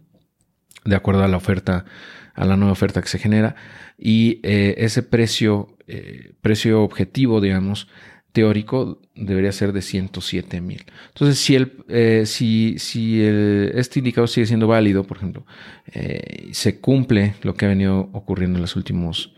de 0.83 0.95
acuerdo 0.95 1.23
a 1.23 1.27
la 1.27 1.37
oferta, 1.37 1.85
a 2.33 2.45
la 2.45 2.57
nueva 2.57 2.71
oferta 2.71 3.01
que 3.01 3.07
se 3.07 3.19
genera. 3.19 3.55
Y 3.97 4.39
eh, 4.43 4.75
ese 4.77 5.03
precio, 5.03 5.77
eh, 5.87 6.33
precio 6.41 6.83
objetivo, 6.83 7.41
digamos, 7.41 7.87
teórico 8.33 8.99
debería 9.15 9.51
ser 9.51 9.71
de 9.71 9.81
107 9.81 10.59
mil. 10.59 10.83
Entonces, 11.09 11.37
si, 11.39 11.55
el, 11.55 11.71
eh, 11.87 12.23
si, 12.25 12.75
si 12.79 13.21
este 13.21 13.99
indicador 13.99 14.27
sigue 14.27 14.47
siendo 14.47 14.67
válido, 14.67 15.03
por 15.03 15.17
ejemplo, 15.17 15.45
eh, 15.93 16.49
se 16.51 16.79
cumple 16.79 17.35
lo 17.43 17.53
que 17.53 17.65
ha 17.65 17.69
venido 17.69 18.09
ocurriendo 18.11 18.57
en 18.57 18.63
los 18.63 18.75
últimos 18.75 19.35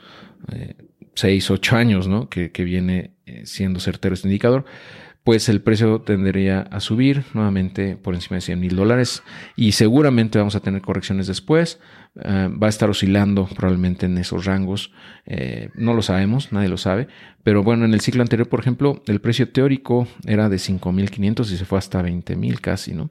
6, 1.14 1.50
eh, 1.50 1.54
8 1.54 1.76
años, 1.76 2.08
¿no? 2.08 2.30
que, 2.30 2.52
que 2.52 2.64
viene 2.64 3.12
siendo 3.44 3.80
certero 3.80 4.14
este 4.14 4.28
indicador, 4.28 4.66
pues 5.26 5.50
el 5.50 5.60
precio 5.60 6.02
tendría 6.02 6.62
a 6.62 6.80
subir 6.80 7.24
nuevamente 7.34 7.98
por 7.98 8.14
encima 8.14 8.36
de 8.36 8.42
100 8.42 8.60
mil 8.60 8.76
dólares 8.76 9.24
y 9.56 9.72
seguramente 9.72 10.38
vamos 10.38 10.54
a 10.56 10.60
tener 10.60 10.84
correcciones 10.84 11.26
después. 11.26 11.80
Eh, 12.24 12.50
va 12.52 12.68
a 12.68 12.70
estar 12.70 12.92
oscilando 12.92 13.48
probablemente 13.48 14.06
en 14.06 14.20
esos 14.20 14.46
rangos. 14.46 14.94
Eh, 15.26 15.70
no 15.74 15.96
lo 15.96 16.04
sabemos, 16.04 16.54
nadie 16.54 16.70
lo 16.70 16.78
sabe. 16.78 17.08
Pero 17.42 17.64
bueno, 17.64 17.86
en 17.86 17.96
el 17.96 18.02
ciclo 18.02 18.22
anterior, 18.22 18.48
por 18.48 18.60
ejemplo, 18.60 19.02
el 19.08 19.20
precio 19.20 19.50
teórico 19.50 20.08
era 20.28 20.48
de 20.48 20.58
5.500 20.58 21.52
y 21.52 21.58
se 21.58 21.66
fue 21.66 21.80
hasta 21.80 22.04
20.000 22.04 22.60
casi, 22.60 22.94
¿no? 22.94 23.10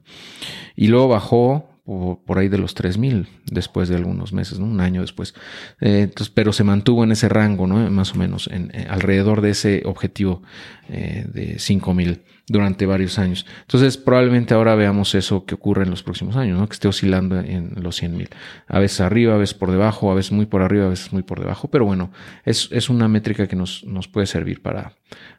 Y 0.77 0.87
luego 0.87 1.09
bajó 1.09 1.74
por 1.85 2.39
ahí 2.39 2.47
de 2.47 2.57
los 2.57 2.73
3000 2.73 3.27
después 3.45 3.89
de 3.89 3.95
algunos 3.95 4.33
meses, 4.33 4.57
un 4.57 4.81
año 4.81 5.01
después. 5.01 5.35
Eh, 5.79 6.01
entonces, 6.03 6.33
pero 6.33 6.51
se 6.51 6.63
mantuvo 6.63 7.03
en 7.03 7.11
ese 7.11 7.29
rango, 7.29 7.67
¿no? 7.67 7.89
más 7.91 8.13
o 8.13 8.15
menos, 8.15 8.47
en, 8.51 8.71
eh, 8.73 8.87
alrededor 8.89 9.41
de 9.41 9.51
ese 9.51 9.83
objetivo 9.85 10.41
eh, 10.89 11.27
de 11.31 11.59
5000 11.59 12.23
durante 12.47 12.85
varios 12.85 13.17
años. 13.17 13.45
Entonces, 13.61 13.97
probablemente 13.97 14.53
ahora 14.53 14.75
veamos 14.75 15.15
eso 15.15 15.45
que 15.45 15.55
ocurre 15.55 15.83
en 15.83 15.89
los 15.89 16.03
próximos 16.03 16.35
años, 16.35 16.59
¿no? 16.59 16.67
que 16.67 16.73
esté 16.73 16.87
oscilando 16.87 17.39
en 17.39 17.73
los 17.81 18.01
100.000. 18.01 18.29
A 18.67 18.79
veces 18.79 19.01
arriba, 19.01 19.33
a 19.33 19.37
veces 19.37 19.55
por 19.55 19.71
debajo, 19.71 20.11
a 20.11 20.15
veces 20.15 20.31
muy 20.31 20.45
por 20.45 20.61
arriba, 20.61 20.85
a 20.85 20.89
veces 20.89 21.11
muy 21.11 21.23
por 21.23 21.39
debajo, 21.39 21.69
pero 21.69 21.85
bueno, 21.85 22.11
es, 22.43 22.69
es 22.71 22.89
una 22.89 23.07
métrica 23.07 23.47
que 23.47 23.55
nos, 23.55 23.83
nos 23.85 24.07
puede 24.07 24.27
servir 24.27 24.61
para, 24.61 24.93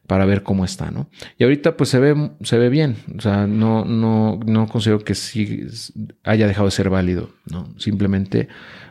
para 0.06 0.26
ver 0.26 0.42
cómo 0.42 0.64
está, 0.64 0.90
¿no? 0.90 1.08
Y 1.38 1.44
ahorita 1.44 1.76
pues 1.76 1.90
se 1.90 2.00
ve, 2.00 2.32
se 2.42 2.58
ve 2.58 2.68
bien, 2.68 2.96
o 3.16 3.20
sea, 3.20 3.46
no, 3.46 3.84
no, 3.84 4.40
no 4.44 4.66
considero 4.66 5.04
que 5.04 5.14
sí 5.14 5.64
haya 6.24 6.48
dejado 6.48 6.66
de 6.66 6.72
ser 6.72 6.90
válido, 6.90 7.30
¿no? 7.44 7.72
Simplemente 7.78 8.48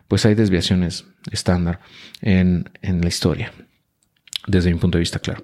pues 0.07 0.25
hay 0.25 0.35
desviaciones 0.35 1.05
estándar 1.31 1.79
en, 2.21 2.69
en 2.81 3.01
la 3.01 3.07
historia, 3.07 3.51
desde 4.47 4.71
mi 4.71 4.79
punto 4.79 4.97
de 4.97 5.01
vista, 5.01 5.19
claro. 5.19 5.43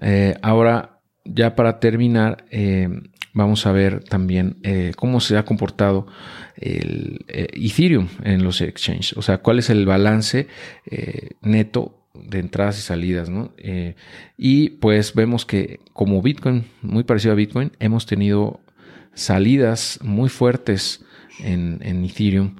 Eh, 0.00 0.36
ahora, 0.42 1.00
ya 1.24 1.54
para 1.54 1.80
terminar, 1.80 2.44
eh, 2.50 2.88
vamos 3.32 3.66
a 3.66 3.72
ver 3.72 4.04
también 4.04 4.56
eh, 4.62 4.92
cómo 4.96 5.20
se 5.20 5.36
ha 5.36 5.44
comportado 5.44 6.06
el 6.56 7.24
eh, 7.28 7.48
Ethereum 7.54 8.08
en 8.24 8.42
los 8.42 8.60
exchanges, 8.60 9.16
o 9.16 9.22
sea, 9.22 9.38
cuál 9.38 9.58
es 9.58 9.70
el 9.70 9.86
balance 9.86 10.48
neto 11.40 11.98
de 12.14 12.40
entradas 12.40 12.78
y 12.78 12.82
salidas, 12.82 13.30
¿no? 13.30 13.54
y 14.36 14.70
pues 14.70 15.14
vemos 15.14 15.46
que 15.46 15.80
como 15.92 16.20
Bitcoin, 16.20 16.66
muy 16.82 17.04
parecido 17.04 17.32
a 17.32 17.36
Bitcoin, 17.36 17.72
hemos 17.78 18.04
tenido 18.04 18.60
salidas 19.14 19.98
muy 20.02 20.28
fuertes 20.28 21.04
en, 21.40 21.78
en 21.82 22.04
Ethereum 22.04 22.56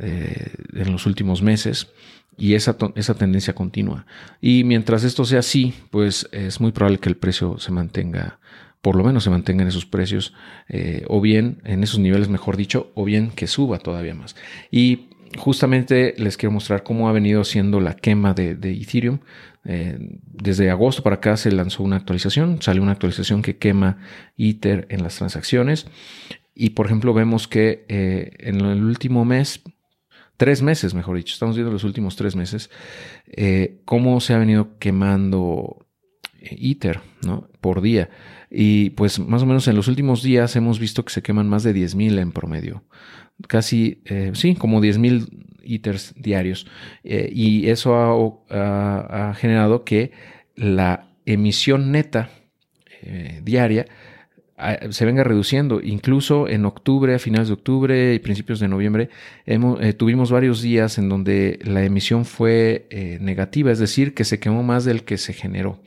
en 0.00 0.92
los 0.92 1.06
últimos 1.06 1.42
meses 1.42 1.88
y 2.36 2.54
esa, 2.54 2.76
esa 2.94 3.14
tendencia 3.14 3.54
continúa. 3.54 4.06
Y 4.40 4.64
mientras 4.64 5.04
esto 5.04 5.24
sea 5.24 5.40
así, 5.40 5.74
pues 5.90 6.28
es 6.32 6.60
muy 6.60 6.72
probable 6.72 6.98
que 6.98 7.08
el 7.08 7.16
precio 7.16 7.58
se 7.58 7.72
mantenga 7.72 8.38
por 8.82 8.96
lo 8.96 9.04
menos 9.04 9.24
se 9.24 9.30
mantenga 9.30 9.62
en 9.62 9.68
esos 9.68 9.86
precios, 9.86 10.34
eh, 10.68 11.04
o 11.06 11.20
bien 11.20 11.62
en 11.64 11.84
esos 11.84 12.00
niveles, 12.00 12.28
mejor 12.28 12.56
dicho, 12.56 12.90
o 12.94 13.04
bien 13.04 13.30
que 13.30 13.46
suba 13.46 13.78
todavía 13.78 14.14
más. 14.14 14.34
Y 14.72 15.08
justamente 15.38 16.14
les 16.18 16.36
quiero 16.36 16.50
mostrar 16.52 16.82
cómo 16.82 17.08
ha 17.08 17.12
venido 17.12 17.44
siendo 17.44 17.80
la 17.80 17.94
quema 17.94 18.34
de, 18.34 18.50
Ethereum. 18.52 19.20
Eh, 19.64 20.18
desde 20.24 20.70
agosto 20.70 21.04
para 21.04 21.16
acá 21.16 21.36
se 21.36 21.52
lanzó 21.52 21.84
una 21.84 21.94
actualización, 21.94 22.60
salió 22.60 22.82
una 22.82 22.92
actualización 22.92 23.42
que 23.42 23.56
quema 23.56 23.98
Ether 24.36 24.86
en 24.90 25.04
las 25.04 25.16
transacciones. 25.16 25.86
Y 26.54 26.70
por 26.70 26.86
ejemplo, 26.86 27.14
vemos 27.14 27.46
que 27.46 27.84
eh, 27.88 28.32
en 28.40 28.60
el 28.60 28.82
último 28.82 29.24
mes, 29.24 29.62
tres 30.36 30.62
meses, 30.62 30.94
mejor 30.94 31.16
dicho, 31.16 31.32
estamos 31.32 31.56
viendo 31.56 31.72
los 31.72 31.84
últimos 31.84 32.16
tres 32.16 32.36
meses, 32.36 32.70
cómo 33.84 34.20
se 34.20 34.34
ha 34.34 34.38
venido 34.38 34.78
quemando 34.78 35.86
Ether 36.42 37.00
¿no? 37.24 37.48
por 37.60 37.80
día. 37.80 38.10
Y 38.50 38.90
pues 38.90 39.18
más 39.18 39.42
o 39.42 39.46
menos 39.46 39.66
en 39.68 39.76
los 39.76 39.88
últimos 39.88 40.22
días 40.22 40.56
hemos 40.56 40.78
visto 40.78 41.04
que 41.04 41.12
se 41.12 41.22
queman 41.22 41.48
más 41.48 41.62
de 41.62 41.74
10.000 41.74 42.20
en 42.20 42.32
promedio. 42.32 42.84
Casi, 43.48 44.02
eh, 44.04 44.32
sí, 44.34 44.54
como 44.54 44.80
10.000 44.80 45.62
ITERs 45.64 46.14
diarios. 46.16 46.66
Eh, 47.04 47.30
y 47.32 47.68
eso 47.68 48.44
ha, 48.50 49.34
generado 49.34 49.84
que 49.84 50.12
la 50.54 51.08
emisión 51.24 51.92
neta 51.92 52.30
eh, 53.00 53.40
diaria 53.42 53.86
se 54.90 55.04
venga 55.04 55.24
reduciendo. 55.24 55.80
Incluso 55.82 56.48
en 56.48 56.64
octubre, 56.64 57.14
a 57.14 57.18
finales 57.18 57.48
de 57.48 57.54
octubre 57.54 58.14
y 58.14 58.18
principios 58.18 58.60
de 58.60 58.68
noviembre, 58.68 59.10
eh, 59.46 59.92
tuvimos 59.92 60.30
varios 60.30 60.62
días 60.62 60.98
en 60.98 61.08
donde 61.08 61.58
la 61.64 61.84
emisión 61.84 62.24
fue 62.24 62.86
eh, 62.90 63.18
negativa, 63.20 63.70
es 63.70 63.78
decir, 63.78 64.14
que 64.14 64.24
se 64.24 64.38
quemó 64.40 64.62
más 64.62 64.84
del 64.84 65.04
que 65.04 65.18
se 65.18 65.32
generó. 65.32 65.80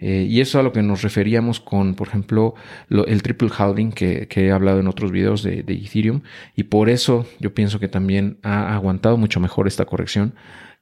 Eh, 0.00 0.26
y 0.28 0.40
eso 0.40 0.58
a 0.58 0.62
lo 0.62 0.72
que 0.72 0.82
nos 0.82 1.02
referíamos 1.02 1.60
con, 1.60 1.94
por 1.94 2.08
ejemplo, 2.08 2.54
el 2.88 3.22
triple 3.22 3.50
halving 3.56 3.92
que, 3.92 4.28
he 4.30 4.50
hablado 4.50 4.80
en 4.80 4.88
otros 4.88 5.12
videos 5.12 5.42
de, 5.42 5.62
de 5.62 5.74
Ethereum. 5.74 6.22
Y 6.56 6.64
por 6.64 6.88
eso 6.88 7.26
yo 7.38 7.52
pienso 7.54 7.78
que 7.78 7.88
también 7.88 8.38
ha 8.42 8.74
aguantado 8.74 9.16
mucho 9.16 9.40
mejor 9.40 9.68
esta 9.68 9.84
corrección 9.84 10.34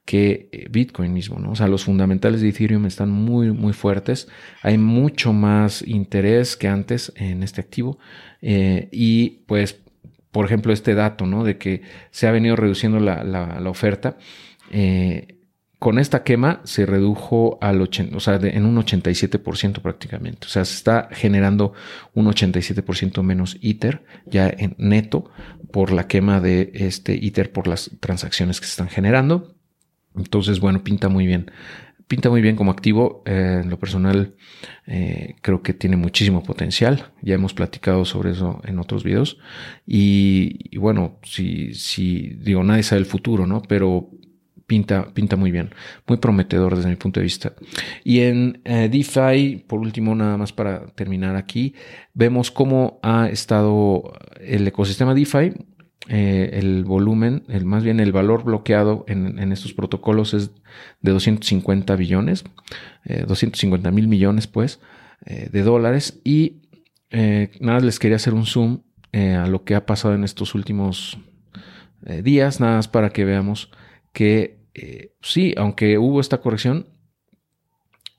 que 0.09 0.49
eh, 0.51 0.65
Bitcoin 0.71 1.13
mismo, 1.13 1.37
¿no? 1.37 1.51
O 1.51 1.55
sea, 1.55 1.67
los 1.67 1.83
fundamentales 1.83 2.41
de 2.41 2.49
Ethereum 2.49 2.87
están 2.87 3.11
muy, 3.11 3.51
muy 3.51 3.73
fuertes. 3.73 4.27
Hay 4.63 4.79
mucho 4.79 5.33
más 5.33 5.83
interés 5.87 6.57
que 6.57 6.67
antes 6.67 7.13
en 7.15 7.43
este 7.43 7.61
activo. 7.61 7.99
Eh, 8.41 8.89
y 8.91 9.43
pues, 9.45 9.79
por 10.31 10.45
ejemplo, 10.45 10.73
este 10.73 10.95
dato, 10.95 11.27
¿no? 11.27 11.43
De 11.43 11.59
que 11.59 11.83
se 12.09 12.27
ha 12.27 12.31
venido 12.31 12.55
reduciendo 12.55 12.99
la, 12.99 13.61
oferta. 13.69 14.17
Eh, 14.71 15.35
con 15.77 15.99
esta 15.99 16.23
quema 16.23 16.61
se 16.63 16.87
redujo 16.87 17.59
al 17.61 17.79
80, 17.79 18.17
o 18.17 18.19
sea, 18.19 18.39
en 18.41 18.65
un 18.65 18.77
87% 18.77 19.79
prácticamente. 19.79 20.47
O 20.47 20.49
sea, 20.49 20.65
se 20.65 20.73
está 20.73 21.09
generando 21.11 21.73
un 22.15 22.25
87% 22.25 23.21
menos 23.21 23.57
ITER 23.61 24.03
ya 24.25 24.49
en 24.49 24.73
neto 24.79 25.29
por 25.71 25.91
la 25.91 26.07
quema 26.07 26.41
de 26.41 26.71
este 26.73 27.13
ITER 27.13 27.51
por 27.51 27.67
las 27.67 27.91
transacciones 27.99 28.59
que 28.59 28.65
se 28.65 28.71
están 28.71 28.89
generando. 28.89 29.58
Entonces, 30.15 30.59
bueno, 30.59 30.83
pinta 30.83 31.09
muy 31.09 31.25
bien. 31.25 31.51
Pinta 32.07 32.29
muy 32.29 32.41
bien 32.41 32.55
como 32.55 32.71
activo. 32.71 33.21
Eh, 33.25 33.61
en 33.63 33.69
lo 33.69 33.77
personal, 33.77 34.35
eh, 34.87 35.35
creo 35.41 35.61
que 35.61 35.73
tiene 35.73 35.95
muchísimo 35.95 36.43
potencial. 36.43 37.11
Ya 37.21 37.35
hemos 37.35 37.53
platicado 37.53 38.03
sobre 38.05 38.31
eso 38.31 38.61
en 38.65 38.79
otros 38.79 39.03
videos. 39.03 39.37
Y, 39.85 40.75
bueno, 40.77 41.19
si, 41.23 41.73
si, 41.75 42.29
digo, 42.39 42.63
nadie 42.63 42.83
sabe 42.83 43.01
el 43.01 43.05
futuro, 43.05 43.45
¿no? 43.45 43.61
Pero 43.61 44.09
pinta, 44.65 45.13
pinta 45.13 45.35
muy 45.35 45.51
bien. 45.51 45.69
Muy 46.07 46.17
prometedor 46.17 46.75
desde 46.75 46.89
mi 46.89 46.95
punto 46.95 47.19
de 47.19 47.25
vista. 47.25 47.53
Y 48.03 48.21
en 48.21 48.61
eh, 48.65 48.89
DeFi, 48.89 49.65
por 49.67 49.79
último, 49.79 50.15
nada 50.15 50.35
más 50.37 50.51
para 50.51 50.87
terminar 50.87 51.35
aquí, 51.35 51.75
vemos 52.15 52.49
cómo 52.49 52.99
ha 53.03 53.29
estado 53.29 54.13
el 54.41 54.67
ecosistema 54.67 55.13
DeFi 55.13 55.53
eh, 56.11 56.57
el 56.57 56.85
volumen, 56.85 57.43
el, 57.49 57.65
más 57.65 57.83
bien 57.83 57.99
el 57.99 58.11
valor 58.11 58.43
bloqueado 58.43 59.05
en, 59.07 59.51
estos 59.51 59.73
protocolos 59.73 60.33
es 60.33 60.49
de 61.01 61.11
250 61.11 61.95
billones, 61.95 62.43
250 63.05 63.87
eh, 63.87 63.91
mil 63.91 64.07
millones 64.07 64.47
pues, 64.47 64.79
eh, 65.27 65.49
de 65.51 65.61
dólares. 65.61 66.19
Y 66.23 66.63
nada, 67.11 67.79
les 67.79 67.99
quería 67.99 68.15
hacer 68.15 68.33
un 68.33 68.47
zoom 68.47 68.81
a 69.13 69.45
lo 69.47 69.63
que 69.63 69.75
ha 69.75 69.85
pasado 69.85 70.15
en 70.15 70.23
estos 70.23 70.55
últimos 70.55 71.19
días, 72.23 72.59
nada 72.59 72.77
más 72.77 72.87
para 72.87 73.11
que 73.11 73.25
veamos 73.25 73.71
que 74.11 74.57
sí, 75.21 75.53
aunque 75.57 75.99
hubo 75.99 76.21
esta 76.21 76.39
corrección, 76.39 76.87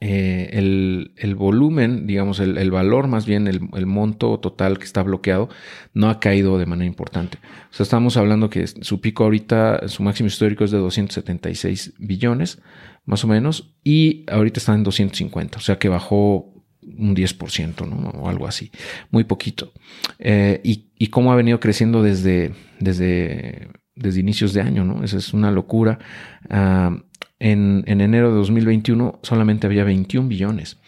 eh, 0.02 0.48
el, 0.52 1.34
volumen, 1.34 2.06
digamos, 2.06 2.40
el, 2.40 2.70
valor, 2.70 3.06
más 3.06 3.26
bien 3.26 3.46
el, 3.46 3.86
monto 3.86 4.38
total 4.40 4.78
que 4.78 4.84
está 4.84 5.02
bloqueado, 5.02 5.50
no 5.92 6.08
ha 6.08 6.20
caído 6.20 6.58
de 6.58 6.64
manera 6.64 6.86
importante. 6.86 7.38
O 7.70 7.74
sea, 7.74 7.84
estamos 7.84 8.16
hablando 8.16 8.48
que 8.48 8.66
su 8.66 9.00
pico 9.02 9.24
ahorita, 9.24 9.88
su 9.88 10.02
máximo 10.02 10.28
histórico 10.28 10.64
es 10.64 10.70
de 10.70 10.78
276 10.78 11.94
billones, 11.98 12.62
más 13.04 13.24
o 13.24 13.28
menos, 13.28 13.74
y 13.84 14.24
ahorita 14.30 14.58
está 14.58 14.74
en 14.74 14.84
250, 14.84 15.58
o 15.58 15.60
sea 15.60 15.78
que 15.78 15.90
bajó 15.90 16.54
un 16.82 17.14
10%, 17.14 17.86
¿no? 17.86 18.08
O 18.20 18.28
algo 18.30 18.46
así, 18.46 18.70
muy 19.10 19.24
poquito. 19.24 19.72
Eh, 20.18 20.62
y, 20.64 20.92
y, 20.98 21.08
cómo 21.08 21.30
ha 21.30 21.36
venido 21.36 21.60
creciendo 21.60 22.02
desde, 22.02 22.52
desde, 22.78 23.68
desde 23.94 24.20
inicios 24.20 24.54
de 24.54 24.62
año, 24.62 24.84
¿no? 24.84 25.04
Esa 25.04 25.18
es 25.18 25.34
una 25.34 25.50
locura. 25.50 25.98
Ah, 26.48 26.96
en, 27.40 27.84
enero 27.86 28.30
de 28.30 28.36
2021 28.36 29.18
solamente 29.22 29.66
había 29.66 29.82
21 29.82 30.28
billones. 30.28 30.78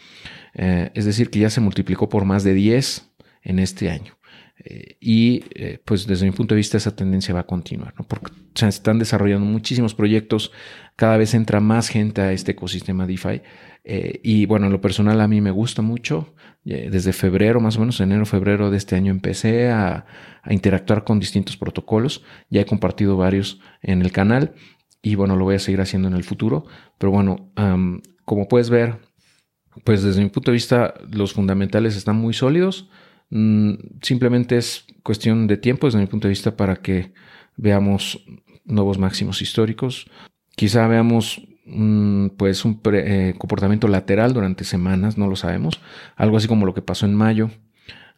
Eh, 0.53 0.91
es 0.93 1.05
decir, 1.05 1.29
que 1.29 1.39
ya 1.39 1.49
se 1.49 1.61
multiplicó 1.61 2.07
por 2.07 2.25
más 2.25 2.43
de 2.43 2.53
10 2.53 3.11
en 3.41 3.59
este 3.59 3.89
año. 3.89 4.17
Eh, 4.63 4.97
y 5.01 5.43
eh, 5.55 5.81
pues 5.83 6.05
desde 6.05 6.27
mi 6.27 6.31
punto 6.31 6.53
de 6.53 6.57
vista 6.57 6.77
esa 6.77 6.95
tendencia 6.95 7.33
va 7.33 7.41
a 7.41 7.47
continuar, 7.47 7.95
¿no? 7.97 8.05
porque 8.07 8.31
se 8.53 8.67
están 8.67 8.99
desarrollando 8.99 9.45
muchísimos 9.45 9.95
proyectos, 9.95 10.51
cada 10.95 11.17
vez 11.17 11.33
entra 11.33 11.59
más 11.59 11.89
gente 11.89 12.21
a 12.21 12.31
este 12.31 12.51
ecosistema 12.51 13.07
DeFi. 13.07 13.41
y 13.83 14.45
bueno, 14.45 14.67
en 14.67 14.71
lo 14.71 14.79
personal 14.79 15.19
a 15.21 15.27
mí 15.27 15.41
me 15.41 15.51
gusta 15.51 15.81
mucho. 15.81 16.35
desde 16.63 17.11
febrero, 17.13 17.59
más 17.59 17.75
o 17.77 17.79
menos, 17.79 17.99
enero, 17.99 18.25
febrero 18.25 18.69
de 18.69 18.77
este 18.77 18.95
año 18.95 19.11
empecé 19.11 19.69
a, 19.71 20.05
a 20.43 20.53
interactuar 20.53 21.03
con 21.03 21.19
distintos 21.19 21.57
protocolos. 21.57 22.23
Ya 22.49 22.61
he 22.61 22.65
compartido 22.65 23.17
varios 23.17 23.59
en 23.81 24.01
el 24.01 24.11
canal 24.11 24.53
y 25.03 25.15
bueno, 25.15 25.35
lo 25.35 25.43
voy 25.43 25.55
a 25.55 25.59
seguir 25.59 25.81
haciendo 25.81 26.07
en 26.07 26.15
el 26.15 26.23
futuro. 26.23 26.65
Pero 26.97 27.11
bueno, 27.11 27.51
como 28.25 28.47
puedes 28.47 28.69
ver, 28.69 28.99
pues 29.83 30.01
desde 30.01 30.23
mi 30.23 30.29
punto 30.29 30.49
de 30.49 30.55
vista 30.55 30.93
los 31.11 31.33
fundamentales 31.33 31.95
están 31.95 32.15
muy 32.15 32.33
sólidos. 32.33 32.89
Mm, 33.29 33.73
simplemente 34.01 34.57
es 34.57 34.85
cuestión 35.03 35.45
de 35.47 35.57
tiempo 35.57 35.87
desde 35.87 35.99
mi 35.99 36.07
punto 36.07 36.27
de 36.27 36.31
vista 36.31 36.55
para 36.55 36.77
que 36.77 37.13
veamos 37.57 38.23
nuevos 38.63 38.97
máximos 38.97 39.41
históricos. 39.41 40.09
Quizá 40.55 40.87
veamos 40.87 41.41
mm, 41.65 42.27
pues 42.37 42.63
un 42.63 42.79
eh, 42.93 43.35
comportamiento 43.37 43.89
lateral 43.89 44.33
durante 44.33 44.63
semanas, 44.63 45.17
no 45.17 45.27
lo 45.27 45.35
sabemos. 45.35 45.81
Algo 46.15 46.37
así 46.37 46.47
como 46.47 46.65
lo 46.65 46.73
que 46.73 46.81
pasó 46.81 47.05
en 47.05 47.15
mayo. 47.15 47.49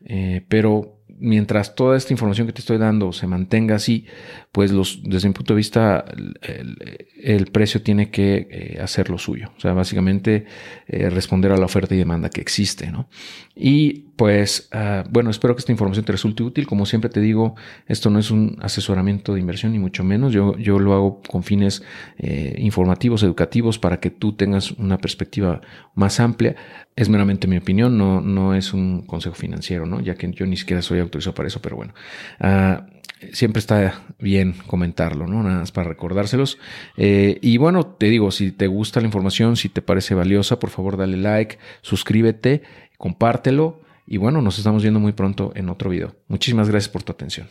Eh, 0.06 0.46
pero 0.50 0.95
mientras 1.18 1.76
toda 1.76 1.98
esta 1.98 2.14
información 2.14 2.48
que 2.48 2.54
te 2.54 2.60
estoy 2.60 2.78
dando 2.78 3.14
se 3.14 3.28
mantenga 3.28 3.76
así, 3.76 4.06
pues 4.52 4.72
los, 4.72 5.02
desde 5.04 5.28
mi 5.28 5.34
punto 5.34 5.54
de 5.54 5.58
vista 5.58 6.06
el, 6.42 7.48
precio 7.48 7.82
tiene 7.82 8.10
que 8.10 8.48
eh, 8.50 8.80
hacer 8.82 9.10
lo 9.10 9.18
suyo. 9.18 9.52
O 9.58 9.60
sea, 9.60 9.74
básicamente 9.74 10.46
eh, 10.88 11.10
responder 11.10 11.52
a 11.52 11.58
la 11.58 11.66
oferta 11.66 11.96
y 11.96 11.98
demanda 11.98 12.30
que 12.30 12.42
existe, 12.42 12.92
¿no? 12.92 13.10
Y 13.56 14.06
pues, 14.16 14.70
ah, 14.72 15.04
bueno, 15.10 15.30
espero 15.30 15.56
que 15.56 15.60
esta 15.60 15.72
información 15.72 16.06
te 16.06 16.12
resulte 16.12 16.44
útil. 16.44 16.68
Como 16.68 16.86
siempre 16.86 17.10
te 17.10 17.20
digo, 17.20 17.56
esto 17.88 18.10
no 18.10 18.20
es 18.20 18.32
un 18.32 18.58
asesoramiento 18.62 19.34
de 19.34 19.40
inversión, 19.40 19.74
ni 19.74 19.80
mucho 19.80 20.04
menos. 20.04 20.34
Yo, 20.34 20.58
yo 20.58 20.80
lo 20.80 20.94
hago 20.94 21.22
con 21.30 21.44
fines 21.44 21.84
eh, 22.18 22.56
informativos, 22.60 23.24
educativos, 23.24 23.78
para 23.80 24.00
que 24.00 24.10
tú 24.10 24.34
tengas 24.34 24.72
una 24.72 24.98
perspectiva 24.98 25.62
más 25.96 26.20
amplia. 26.20 26.56
Es 26.96 27.10
meramente 27.10 27.48
mi 27.48 27.58
opinión, 27.58 27.98
no, 27.98 28.22
no 28.22 28.56
es 28.56 28.74
un 28.74 29.06
consejo 29.06 29.36
financiero, 29.36 29.86
¿no? 29.86 30.00
Ya 30.00 30.16
que 30.16 30.32
yo 30.32 30.46
ni 30.46 30.56
siquiera 30.56 30.82
soy 30.82 31.00
autorizado 31.00 31.36
para 31.36 31.48
eso, 31.48 31.62
pero 31.62 31.76
bueno. 31.76 31.94
Ah, 32.40 32.86
siempre 33.32 33.60
está 33.60 34.04
bien 34.20 34.56
comentarlo, 34.68 35.28
¿no? 35.28 35.44
Nada 35.44 35.60
más 35.60 35.72
para 35.72 35.90
recordárselos. 35.90 36.58
Eh, 36.98 37.38
y 37.42 37.58
bueno, 37.58 37.86
te 37.86 38.08
digo, 38.08 38.32
si 38.32 38.52
te 38.52 38.68
gusta 38.68 39.00
la 39.02 39.08
información, 39.08 39.56
si 39.56 39.70
te 39.70 39.82
parece 39.82 40.16
valiosa, 40.16 40.60
por 40.60 40.70
favor 40.70 40.98
dale 40.98 41.18
like, 41.18 41.58
suscríbete, 41.82 42.62
compártelo. 42.98 43.85
Y 44.06 44.18
bueno, 44.18 44.42
nos 44.42 44.58
estamos 44.58 44.84
viendo 44.84 45.00
muy 45.00 45.14
pronto 45.14 45.52
en 45.56 45.70
otro 45.70 45.90
video. 45.90 46.16
Muchísimas 46.28 46.70
gracias 46.70 46.90
por 46.90 47.04
tu 47.04 47.12
atención. 47.12 47.48